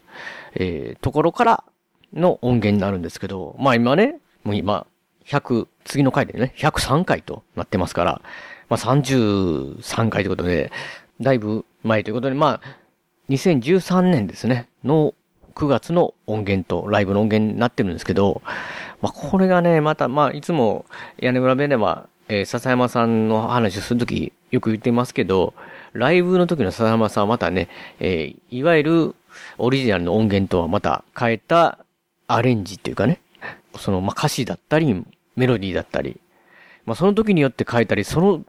[0.54, 1.64] えー、ところから
[2.14, 4.86] の音源になるんですけど、まあ今ね、もう今、
[5.26, 8.22] 100、次の回でね、103回となってますから、
[8.70, 10.72] まあ33回ということで、
[11.20, 12.80] だいぶ前ということで、まあ、
[13.28, 15.14] 2013年ですね、の
[15.54, 18.40] 9月の音源とライブの音源になってるんですけど、
[19.02, 20.86] まあこれがね、また、まあいつも
[21.18, 25.52] 屋根裏部では、えー笹山さんの話をするときよく言ってますけど、
[25.92, 27.68] ライブの時の笹山さんはまたね、
[27.98, 29.14] えーいわゆる
[29.58, 31.78] オリジナルの音源とはまた変えた
[32.26, 33.20] アレンジっていうかね、
[33.78, 35.04] その、ま、歌詞だったり、
[35.36, 36.20] メロディーだったり、
[36.84, 38.44] まあ、その時によって変えたり、その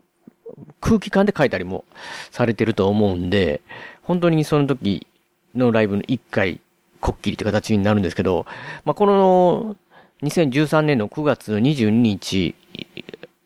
[0.80, 1.86] 空気感で変えたりも
[2.32, 3.62] されてると思うんで、
[4.04, 5.08] 本当にその時
[5.56, 6.60] のライブの一回、
[7.00, 8.46] こっきりって形になるんですけど、
[8.86, 9.76] まあ、この
[10.24, 12.56] 2013年の9月22日、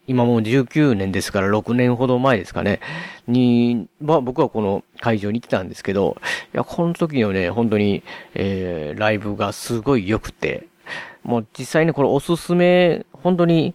[0.07, 2.79] 今もう19年ですから6年ほど前ですかね、
[3.27, 6.17] に、まあ僕はこの会場に来たんですけど、
[6.53, 8.03] いや、この時のね、本当に、
[8.33, 10.67] えー、ライブがすごい良くて、
[11.23, 13.73] もう実際にこれおすすめ、本当に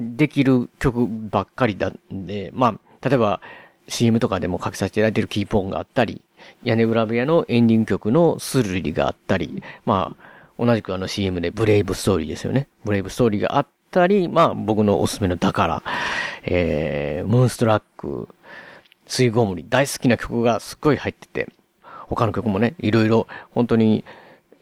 [0.00, 3.40] できる曲ばっかりだんで、まあ、例えば
[3.88, 6.22] CM とかでも書きさせていただいてるキーポンがあったり、
[6.62, 12.68] 屋根裏部屋のエンディング曲のスルリがあったり、まあ、同じくあの CM でブレイブストーリーですよね。
[12.84, 15.82] ブレイブストーリーがあったり、まあ僕のおすすめのだから、
[16.42, 18.28] えー、ムーンストラック、
[19.06, 21.48] 水ゴムリ大好きな曲がすっごい入ってて、
[22.08, 24.04] 他の曲もね、いろいろ本当に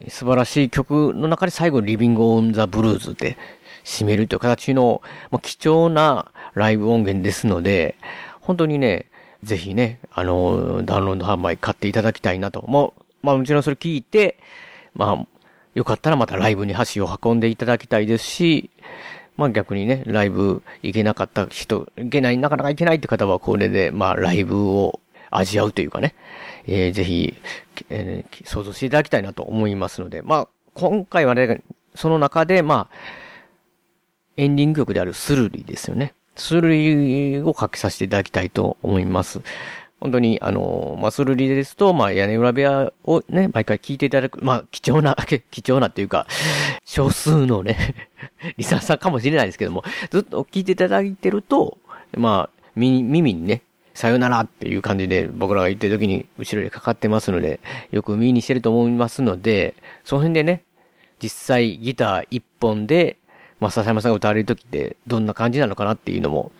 [0.07, 3.37] 素晴らしい曲の中で最後リビングオンザブルーズで
[3.83, 7.95] 締めるという形の、まあ、貴重なライブ音源ですので、
[8.41, 9.07] 本当にね、
[9.43, 12.63] ぜひね、あの、ダウンロード販売買っていただきたいなと。
[12.67, 14.37] もう、まあもちろんそれ聞いて、
[14.93, 15.27] まあ、
[15.75, 18.69] よかったらまたライブに箸を運んでいただきたいですし、
[19.37, 24.99] まあ逆にね、ライブ行けなかった人、行けない、なかなか行けないって方はこれで、まあライブを
[25.31, 26.15] 味わうというかね、
[26.67, 27.33] えーぜひ、
[27.89, 31.61] えー想像していただきたいなと思いますので、まあ今回はね、
[31.95, 32.95] その中で、まあ、
[34.37, 36.13] エンディング曲であるスルリですよね。
[36.35, 39.41] スルリを書きさせていただきたいと思います。
[40.03, 45.15] 本当に、あの、まあ、スルリですと、まあ、屋根裏部屋をね、毎回聞いていただく、まあ、貴重な、
[45.49, 46.27] 貴重なっていうか、
[46.83, 48.09] 少数のね、
[48.57, 49.81] リサさんかもしれないですけども、
[50.11, 51.77] ずっと聞いていただいてると、
[52.17, 53.61] まあ、耳耳にね、
[53.93, 59.73] さよならっていう感じで僕らが言ってる時に後ろでかかってますので、よく耳にしてると思いますので、
[60.03, 60.63] その辺でね、
[61.21, 63.15] 実際ギター一本で、
[63.61, 66.51] まあ、笹山さんが歌われる時ってどんな感じなのかなっていうのも、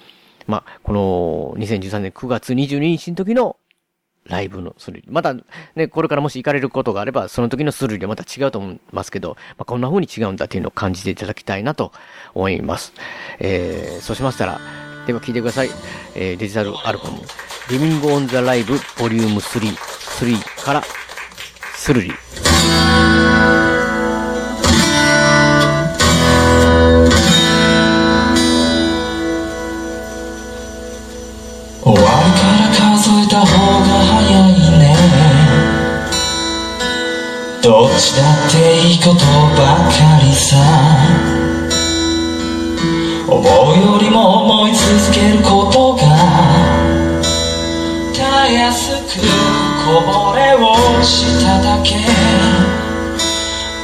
[0.48, 3.58] まあ、この2013年9月22日の時の
[4.26, 5.08] ライブのスルリ。
[5.10, 5.36] また
[5.76, 11.92] ね、これからもし行かれることがあれば、その時のスルリはまた違うと思いますけど、まあ、こんな風に違うんだっていうのを感じていただきたいなと
[12.34, 12.94] 思います。
[13.40, 14.60] えー、そうしましたら、
[15.08, 15.70] では聞いてください。
[16.16, 17.18] えー、デジタルアルバム、
[17.68, 18.66] Living on the Live
[18.96, 20.84] Volume 3、3から、
[21.76, 22.12] スルリ。
[32.74, 34.96] 数えた方が早いね。
[37.62, 38.54] どっちだって
[38.88, 40.56] いいことばかりさ。
[43.28, 43.44] 思う
[43.80, 46.02] よりも思い続けることが
[48.14, 49.22] たやすく
[49.86, 51.96] こぼれ落ちただけ。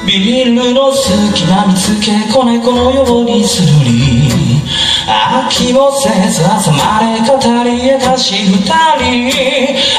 [0.06, 4.62] ビールの隙間見つけ子猫のようにするり
[5.10, 8.62] 飽きもせず朝まで語り明かし二
[9.00, 9.32] 人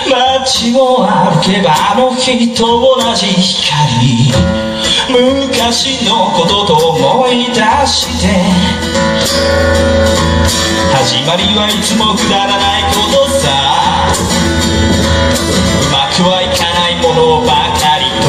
[0.08, 4.32] 街を歩けばあの日と同じ光
[5.10, 7.54] 昔のことと思い出
[7.86, 8.28] して。
[10.94, 13.48] 始まりはいつもくだらないことさ。
[15.82, 18.28] うまくはいかないものばかりと。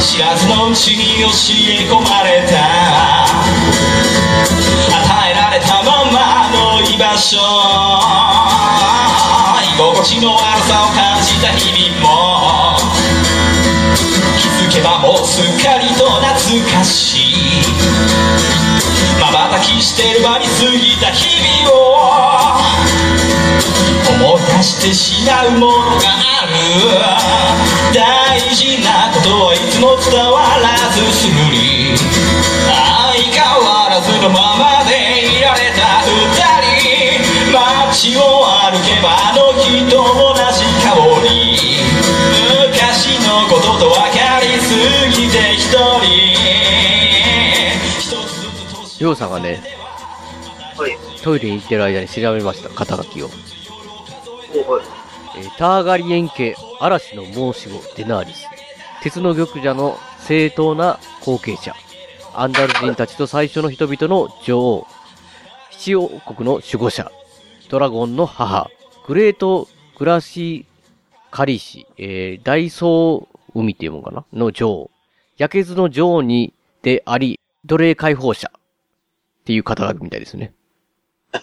[0.00, 3.23] 知らずのうちに教え込まれた。
[10.04, 12.76] 地の悪さを感じた日々も
[14.36, 17.64] 気づけばもうすっかりと懐かしい
[19.18, 22.60] 瞬きしてる間に過ぎた日々を
[24.28, 26.04] 思い出してしまうものが
[26.42, 26.52] ある。
[27.94, 31.96] 大事なことはいつも伝わらずすぐに。
[32.68, 34.92] 相変わらずのままで
[35.38, 36.12] いられた二
[36.60, 36.63] 人
[37.54, 40.90] 街を歩けばあの日と同じ香
[41.22, 41.54] り
[42.72, 44.74] 昔のことと分かりす
[45.10, 46.02] ぎて一人
[48.00, 49.62] 一つずつ年りょうさんがね、
[50.76, 50.98] はい。
[51.22, 53.30] トイレに行ってる間に調べました、肩書きを。
[54.66, 54.84] おはい。
[55.36, 58.48] えーターガリエン家嵐の申し子デナーリス。
[59.02, 61.72] 鉄の玉座の正当な後継者。
[62.34, 64.86] アンダル人たちと最初の人々の女王。
[65.70, 67.12] 七王国の守護者。
[67.74, 68.70] ドラゴンの母。
[69.08, 69.66] グレート・
[69.98, 70.64] グラシ
[71.32, 71.88] カリシ。
[71.98, 74.24] えー、大層海っていうもんかな？
[74.32, 74.90] の女王。
[75.38, 78.48] 焼けずの女王にであり、奴隷解放者。
[78.54, 78.60] っ
[79.42, 80.54] ていう肩書きみたいですね。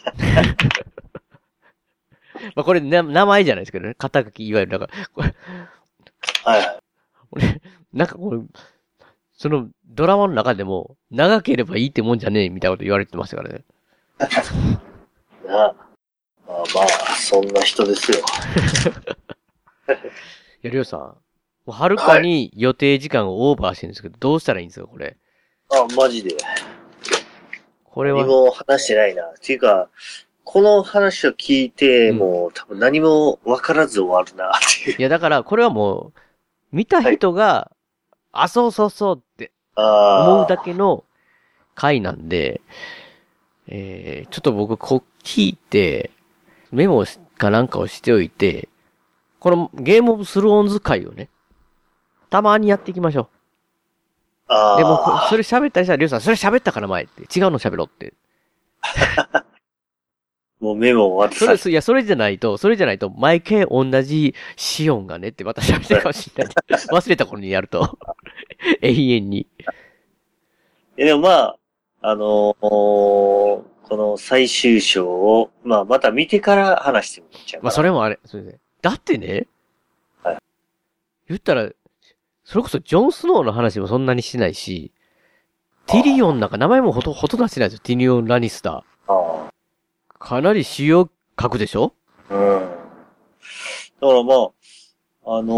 [2.55, 3.95] まあこれ、な名前じゃないですけどね。
[3.95, 5.35] 肩書き、いわゆる、なんか、これ、
[6.45, 6.79] はいはい。
[7.31, 7.61] 俺、
[7.91, 8.39] なんかこれ、
[9.33, 13.65] そのドラマの中でも、長ければいいってもんじゃねえ、みたいなこと言われてましたからね。
[15.45, 15.90] なあ。
[16.51, 18.17] まあまあ、そんな人ですよ。
[20.63, 21.15] いや、りょうさん、も
[21.67, 25.15] うはるかに予定時間をオーバーしてるんですけど、どうしたらいいんですか、これ？
[25.69, 26.35] あ、マジで。
[27.85, 29.23] これは、何も話してないな。
[29.23, 29.87] っていうか、
[30.43, 34.97] この話を聞いて、うんもう多分何も分からず終わるな、っていう。
[34.99, 36.19] いや、だから、これはもう、
[36.73, 37.71] 見た人が、
[38.33, 39.51] あ、そうそうそうって。
[39.75, 41.05] 思うだけの
[41.75, 42.59] 回なんで、
[43.67, 46.11] えー、ちょっと僕、こう聞いて、
[46.71, 47.05] メモ
[47.37, 48.69] かなんかをしておいて、
[49.39, 51.29] このゲームオブスローンズ会をね、
[52.29, 53.29] たまにやっていきましょ
[54.47, 54.77] あう。
[54.77, 54.99] でも。
[55.29, 58.13] それ喋ったりしたら、りょうさん、それ喋ったから前って、違うの喋ろうって。
[60.59, 66.53] もうメモ終わってそれ、いや、それじゃないと、それじゃないと、毎回同じシオンがねってまた喋ってるかもしれない。
[66.69, 67.97] 忘れた頃にやると。
[68.81, 69.39] 永遠に。
[69.39, 69.47] い
[70.97, 71.57] やでもまあ、
[72.01, 77.63] あのーこの最終章を、まあまた見てから話してみちゃう。
[77.63, 78.57] まあ、それもあれ、それで。
[78.81, 79.47] だってね、
[80.23, 80.37] はい
[81.27, 81.69] 言ったら、
[82.45, 84.93] それこそジョン・スノーの話もそんなにしてないし、
[85.87, 87.81] ティリオンなんか名前もほと、ほとんど出してないですよ。
[87.83, 89.13] ティリオン・ラニスター。
[89.13, 89.49] あ
[90.17, 91.91] かなり主要格でしょ？
[92.29, 92.33] あ。
[92.33, 92.59] うん。
[92.61, 92.67] だ
[94.07, 95.53] からまあ、あの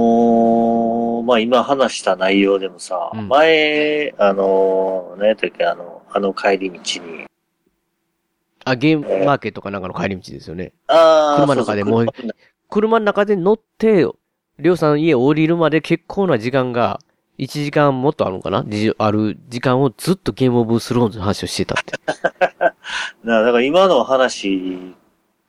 [1.22, 7.26] ーまあ今話した内容でもさ、うん前、あのー、何やったっけ、あの、あの帰り道に、
[8.66, 10.74] あ、ゲームマーケットかなんかの帰り道ですよね。
[10.88, 12.06] ああ、車の中でもう
[12.70, 13.36] 車の中で。
[13.36, 14.08] 乗って、
[14.60, 17.00] りょうさん家降りるまで結構な時間が、
[17.40, 18.64] 1時間もっとあるのかな？
[18.68, 21.94] じある時間をずっとゲームオブスローンズの話をしてたって。
[23.24, 24.94] なだから今の話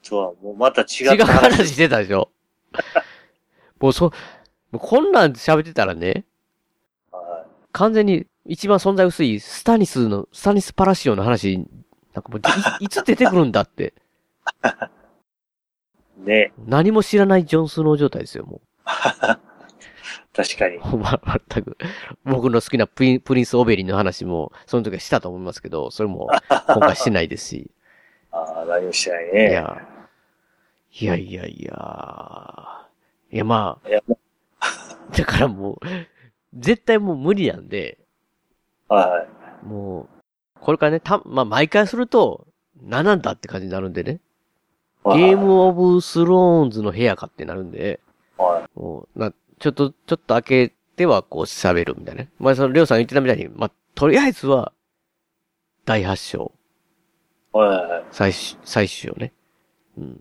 [0.02, 1.68] とはもうまた違違うった話。
[1.68, 2.30] してたでしょ。
[3.78, 4.12] もうそ、も
[4.72, 6.24] うこんなん喋ってたらね、
[7.12, 11.66] は完全に一番存在薄いスタニスの、スタニスパラシオの話、
[12.14, 12.40] なんかもう
[12.80, 13.94] い、いつ出てくるんだって。
[16.16, 18.60] い ね、何も知らないジョン・スノー状態ですよ、も
[20.34, 20.76] 確かに。
[20.76, 20.80] う。
[20.96, 21.76] まあ、全く。
[22.24, 26.28] 僕の好きなプリンプリンス・オベリンの話も、その時はしたと思いますけど、それも
[26.68, 27.70] 今回してないですし。
[28.30, 29.52] ああ、何もしてないいね。
[29.52, 29.82] や、
[30.92, 32.88] いやいやいや、
[33.30, 34.00] いやまあ、いや、
[35.16, 35.78] だからもう、
[36.54, 37.98] 絶対もう無理なんで、
[38.88, 39.26] は
[39.62, 39.66] い。
[39.66, 40.08] もう、
[40.60, 42.46] これからね、た、まあ、毎回すると、
[42.82, 44.20] 何なんだって感じになるんでね。
[45.04, 48.00] ゲームオブスローンズの部屋かってなるんで、
[48.38, 52.30] はもう、な、ちょっと、ちょっと開けてはこう喋るみたいなね。
[52.38, 54.72] まあ、その、りょうさん言ってたみたいに、まあ、とりあえずは、
[55.84, 56.52] 第8章、
[57.54, 57.58] い。
[57.58, 58.04] はい。
[58.10, 59.32] 最終、最終章ね。
[59.98, 60.04] うん。
[60.04, 60.18] い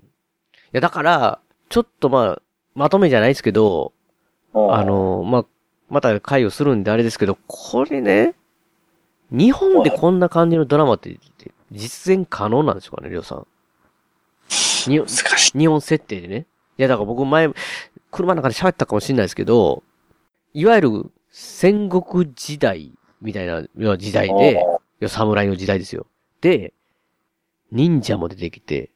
[0.73, 1.39] や、だから、
[1.69, 2.41] ちょっとまあ、
[2.75, 3.93] まとめじゃないですけど、
[4.51, 4.81] はい。
[4.81, 5.45] あの、まあ、
[5.89, 8.35] また会をするんであれですけど、これね、
[9.31, 11.17] 日本でこんな感じのドラマって、
[11.71, 13.47] 実現可能なんでしょうかね、りょうさん。
[14.89, 15.57] に難しい。
[15.57, 16.45] 日本設定でね。
[16.77, 17.49] いや、だから僕前、
[18.11, 19.83] 車の中で喋ったかもしれないですけど、
[20.53, 23.63] いわゆる戦国時代みたいな
[23.97, 24.61] 時代で、
[25.07, 26.05] 侍の時代ですよ。
[26.41, 26.73] で、
[27.71, 28.91] 忍者も出てきて、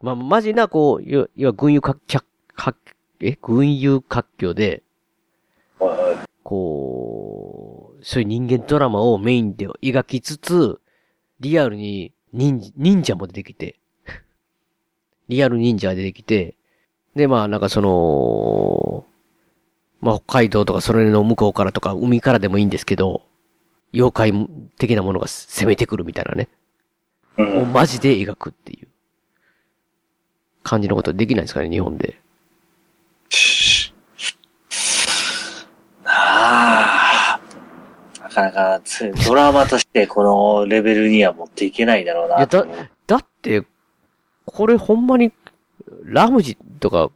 [0.00, 2.74] まあ、マジな、こう、いわ、いわ、軍友か、か、か、
[3.20, 3.38] え？
[3.40, 4.82] 軍友割拠で。
[6.42, 7.15] こう、
[8.06, 10.78] そういう人間ドラマをメインで描きつつ、
[11.40, 13.80] リアルに忍忍者も出てきて、
[15.28, 16.54] リアル忍者が出てきて、
[17.16, 19.04] で、まあなんかその、
[20.00, 23.26] まあ北海道とかそれの向こうからとか海からでもいいんですけど、
[23.92, 26.48] 妖怪的なものが攻めてくるみたいなね。
[27.38, 28.88] うんもうマジで描くっていう
[30.62, 32.20] 感じのことできないですかね、日本で。
[36.04, 36.85] ああ。
[38.36, 42.66] なかなかつ、ドラマとしてこのレベルには持っていけないだろういや、だ
[43.06, 43.64] だって、
[44.44, 45.32] これほんまに、
[46.04, 47.10] ラムジとか、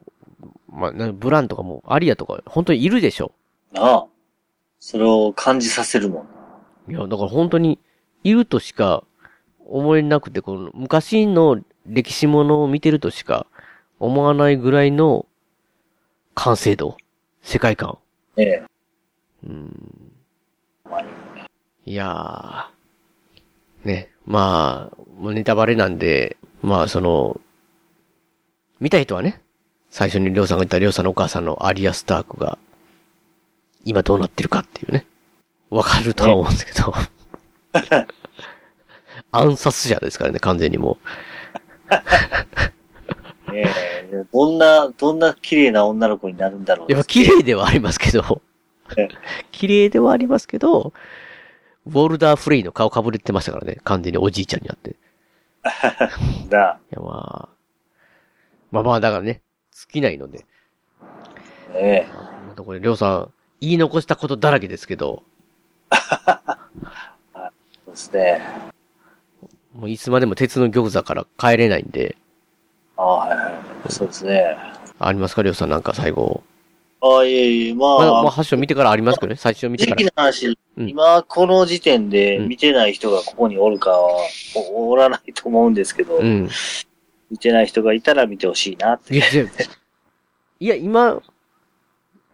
[0.68, 3.32] まあ、なブランとかも、アリアとか、本当にいるでしょ。
[3.72, 4.06] なあ。
[4.78, 6.96] それを感じさせるもんな。
[6.96, 7.78] いや、だから本当に、
[8.24, 9.04] いるとしか
[9.66, 13.46] 思えなくて、この昔の歴史ものを見てるとしか
[13.98, 15.26] 思わないぐらいの
[16.34, 16.96] 完成度、
[17.42, 17.98] 世界観。
[18.36, 18.62] ええ。
[19.46, 20.12] うん。
[21.86, 23.88] いやー。
[23.88, 24.10] ね。
[24.26, 27.40] まあ、ネタバレなんで、まあその、
[28.80, 29.40] 見たい人はね、
[29.90, 32.58] 最初にりょうさんが言ったりょうさんのお母さんのアリア・スタークが、
[33.84, 35.06] 今どうなってるかっていうね。
[35.70, 36.94] わかるとは思うんですけど。
[39.32, 40.98] 暗殺者ですからね、完全にも
[43.52, 43.64] え
[44.12, 46.92] えどんな、どんな綺麗な女の子になるんだろうう。
[46.92, 48.49] やっぱ綺麗ではありますけどえ、
[49.52, 50.92] 綺麗ではありますけど、
[51.86, 54.96] ウォルダー・フレイの顔かぶれてましたからね、完全におじいちゃんになって。
[56.46, 56.78] いだ。
[56.90, 57.48] や、まあ。
[58.70, 59.42] まあまあ、だからね、
[59.72, 60.44] 尽きないので。
[61.74, 62.12] ええ
[62.48, 65.22] またこれ、りょうさん、言い残したことだらけですけど、
[67.84, 68.40] そうですね。
[69.74, 72.16] もういつまでも鉄の玉座から帰れないんで、
[72.96, 73.50] ああ、はいは
[73.88, 73.92] い。
[73.92, 74.56] そうですね。
[74.98, 75.42] ありますか？
[75.42, 76.42] りょうさんなんか最後。
[77.02, 80.12] ああ、いえいえ、ままあ、まあ、あ、発祥見てからありますけどね、最初見て正から直。
[80.16, 80.50] な話、う
[80.84, 84.20] ん今この時点でうん見てない人がここにおるかは、
[84.74, 86.48] おおらないと思うんですけど、うん。
[87.30, 89.14] 見てない人がいたら見てほしいなって。
[89.14, 89.44] いや、いや
[90.60, 91.22] いや、今、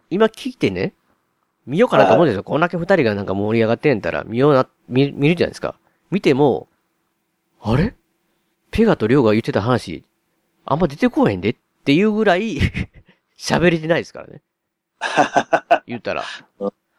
[0.09, 0.93] 今聞いてね、
[1.65, 2.43] 見ようかなと思うんですよ。
[2.43, 5.75] こんだけ二人がなんか盛り上がってんたら、見ような、見、見るじゃないですか。
[6.11, 6.67] 見ても、
[7.61, 7.93] あれ？
[8.71, 10.03] ペガとリョウが言ってた話、
[10.65, 12.57] あんま出てこへんでっていうぐらい、
[13.37, 14.41] 喋れてないですからね。
[15.85, 16.23] 言ったら。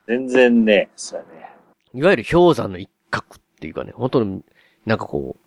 [0.06, 1.50] 全然ね、そうやね。
[1.94, 4.42] いわゆる氷山の一角っていうかね、本当に、
[4.86, 5.40] なんかこう、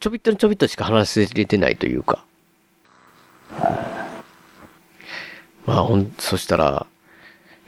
[0.00, 2.24] ちょびっとちょびっとしか話せれてないというか。
[5.66, 6.86] まあ、ほん、そしたら、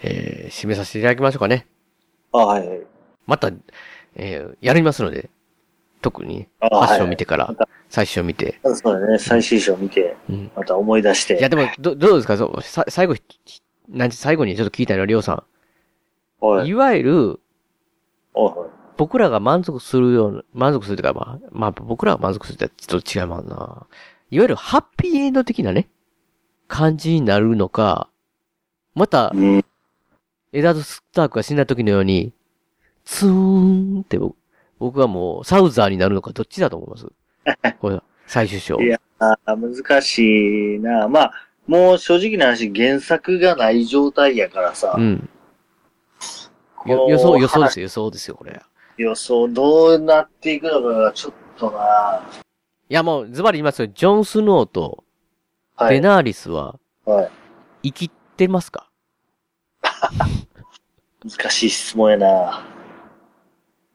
[0.02, 1.66] えー、締めさせていただきましょうかね。
[2.32, 2.80] あはいはい。
[3.26, 3.50] また、
[4.16, 5.30] えー、やりますので、
[6.00, 7.54] 特に、あファッションはい見てから、
[7.88, 8.58] 最初見て。
[8.64, 10.50] そうだね、最終章見て、うん。
[10.56, 11.38] また思い出して。
[11.38, 12.36] いや、でも、ど、どうですか？
[12.36, 13.22] そう、さ、最後、ひ
[13.88, 15.42] なんて最後にちょっと聞いたのは、りょうさん。
[16.40, 17.40] おい、いわゆる、
[18.34, 18.52] おい。
[18.96, 23.56] 僕らが満足するような、満足するというか、まあ、まあ、僕らが満足するってちょっと違いますな。
[24.30, 25.88] いわゆるハッピーエンド的なね、
[26.68, 28.08] 感じになるのか、
[28.94, 29.64] また、うん。
[30.52, 32.32] エダード・スタークが死んだ時のように、
[33.04, 34.36] ツーンって僕
[34.78, 37.06] 僕はもう、サウザーになるのか、どっちだと思います？
[37.78, 38.80] これ、最終章。
[38.80, 41.08] いやあ難しいな。
[41.08, 41.32] まあ、
[41.66, 44.94] もう正直な話、原作がない状態やからさ。
[44.96, 45.28] うん。
[46.86, 48.60] 予想、予想ですよ、予想ですよ、これ。
[48.96, 52.22] 予想どうなっていくのかがちょっとな。
[52.88, 53.88] いや、もう、ズバリ言いますよ。
[53.88, 55.04] ジョン・スノーと、
[55.76, 55.94] はい。
[55.94, 57.30] デナーリスは、はい。
[57.84, 58.90] 生きてますか？
[61.24, 62.64] 難しい質問やな。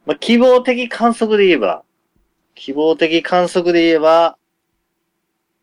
[0.06, 1.84] まあ、希望的観測で言えば、
[2.56, 4.38] 希望的観測で言えば、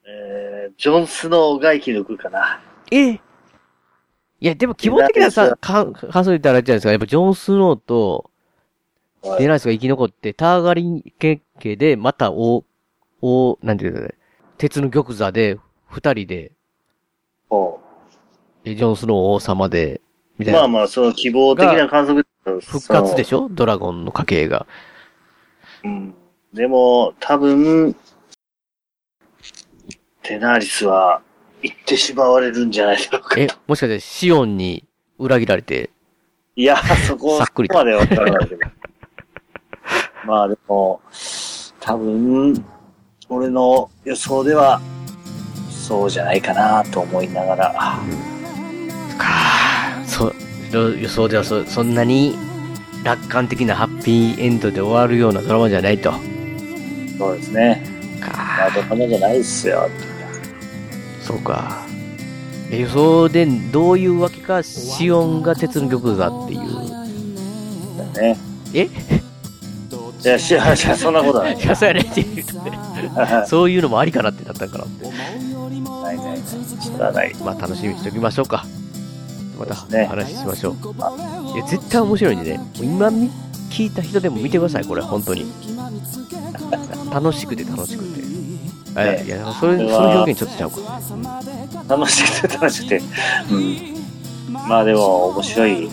[0.06, 2.60] えー、ジョン・スノーが生き抜くかな。
[2.90, 3.20] ええ
[4.40, 6.90] いや、でも、希望的なさ、か、感想言ったらあれじゃないですか。
[6.90, 8.30] やっぱ、ジョン・スノーと、
[9.22, 9.38] はい。
[9.38, 12.64] デナーリスが生き残って、ターガリン家家で、また、お、
[13.22, 14.14] お、なんていうのね、
[14.58, 16.52] 鉄の玉座で、二人で、
[17.48, 17.80] ほ
[18.64, 20.02] でジョン・スノー王様で、
[20.36, 20.60] みうたいな。
[20.60, 22.26] まあまあ、その希望的な観測
[22.60, 23.44] 復活でしょ？
[23.44, 24.66] ょドラゴンの家系が。
[25.84, 26.14] うん。
[26.52, 27.96] でも、多分、
[30.24, 31.20] テナーリスは、
[31.62, 33.38] 行ってしまわれるんじゃないだろうか。
[33.38, 34.84] え、もしかして、シオンに
[35.18, 35.90] 裏切られて、
[36.56, 36.76] いや、
[37.06, 38.60] そこさっくりとまではわからないけど。
[40.24, 41.00] まあでも、
[41.78, 42.64] 多分、
[43.28, 44.80] 俺の予想では、
[45.68, 47.74] そうじゃないかなと思いながら。
[49.18, 49.28] か
[50.06, 50.34] そう、
[50.72, 52.34] 予想ではそ、そんなに
[53.04, 56.14] 楽観的なハッピーエンドで終わるようなドラマじゃないと。
[57.18, 57.82] そうですね。
[58.20, 59.90] まかあ、どこもじゃないっすよ。
[61.24, 61.86] そうか。
[62.70, 66.60] え予想でどういうわけか、シオンが鉄の曲だっていう。
[68.14, 68.38] だね。
[68.72, 68.88] え？
[70.24, 70.56] いや、し
[70.96, 71.56] そんなことはない。
[71.60, 72.24] いや、そうやねって。
[73.46, 75.04] そういうのもありかなってなったんかなって。
[75.04, 76.38] ないないない。
[76.80, 77.34] それはない。
[77.44, 78.64] まあ楽しみにしておきましょうか。
[79.58, 80.76] また話しましょう。
[81.54, 82.60] いや、絶対面白いんでね。
[82.80, 83.30] 今み
[83.70, 85.46] 聞いた人でも見てください、これ、本当に。
[87.12, 88.13] 楽しくて楽しくて。
[88.94, 91.00] あいやいや、それ、その表現ちょっとちゃうか。
[91.88, 93.02] 楽しくて楽しくて。
[93.50, 93.94] うん。
[94.68, 95.90] まあでも、面白い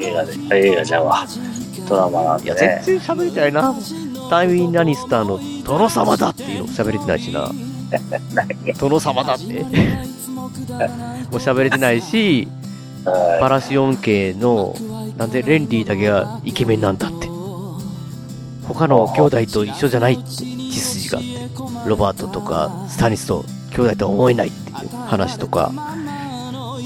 [0.00, 1.26] 映画で、あ映画じゃんわ。
[1.88, 2.82] ドラマなんいや、でね。
[2.84, 3.74] 全然喋りたいな。
[4.30, 7.50] タイミン・ラニスターの殿様だっていうの喋れてないしな。
[8.78, 9.44] 殿様だって。
[9.62, 9.68] も
[11.32, 12.48] う喋れてないし、
[13.04, 14.74] はパラシオン系の、
[15.16, 17.28] なんでレンリーだけがイケメンなんだって。
[18.66, 20.22] 他の兄弟と一緒じゃないって、
[21.12, 21.88] があって。
[21.88, 23.44] ロバートとかスタニスと
[23.74, 25.72] 兄弟とは思えないっていう話とか、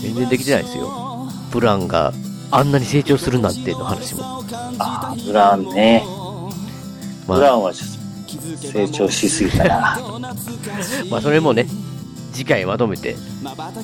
[0.00, 1.28] 全然できてないですよ。
[1.50, 2.12] ブランが
[2.50, 4.20] あんなに成長するなんての話も。
[4.20, 4.24] い。
[4.78, 6.04] あーブラウンね。
[7.26, 9.98] まあ、ブラウンはちょっと成長しすぎたな。
[11.10, 11.66] まあそれもね、
[12.32, 13.16] 次回まとめて、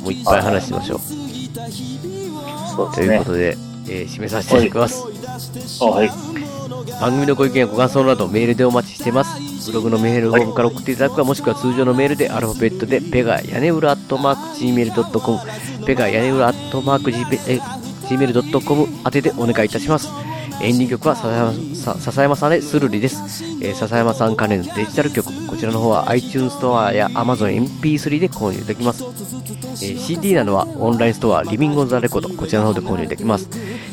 [0.02, 1.00] もういっぱい話しましょう。
[2.74, 3.24] そうですねというこ。
[3.24, 3.56] とで、
[3.88, 5.04] えー締めさせていただきます。
[5.80, 6.10] あはい。
[7.00, 9.70] 番組のご意見やご感想などメールでお待ちしてます。
[9.70, 17.10] ブログのメールフォームから送っていただくか、もしくは通常のメールでアルファベットで、ペガ屋根裏アットマーク Gmail.com、ペガ屋根裏アットマーク
[18.08, 20.08] Gmail.com 宛てでお願いいたします。
[20.62, 23.44] エンディング曲は笹山さんでスルリです。
[23.60, 29.02] えー笹山さん関連デジタル曲、こちらの方は iTunes ストアや Amazon MP3 で購入できます。
[29.02, 33.48] えー CD などはオンラインストアリビングオンザレコードこちらの方で購入できます、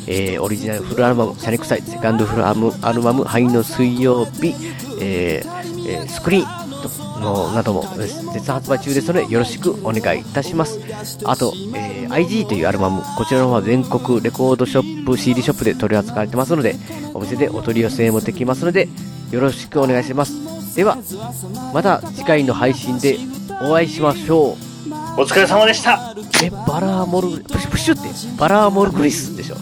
[0.07, 4.53] えーオリジナルフルアルバム「シャネクサイ」セカンドフルアルバムアルバム「灰の水曜日」
[5.01, 5.43] え
[5.87, 6.69] えスクリーン
[7.21, 10.79] のなども絶発売中ですのでよろしくお願いいたします
[11.25, 16.75] あと、え IG というアルバムこちらの方は全国レコードショップ CD ショップで取り扱われてますので
[17.13, 18.89] お店でお取り寄せもできますので
[19.31, 20.97] よろしくお願いしますでは
[21.73, 23.17] また次回の配信で
[23.61, 24.69] お会いしましょう
[25.17, 26.15] お疲れ様でした。
[26.41, 28.09] え、バラーモル、プシュプシュって、
[28.39, 29.57] バラーモルグリスでしょ。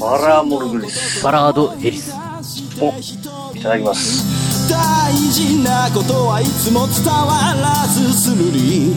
[0.00, 1.22] バラモルグリス。
[1.22, 2.12] バラードエリス。
[2.80, 2.88] お、
[3.56, 4.68] いただきます。
[4.68, 8.96] 大事なことはいつも伝わらずするり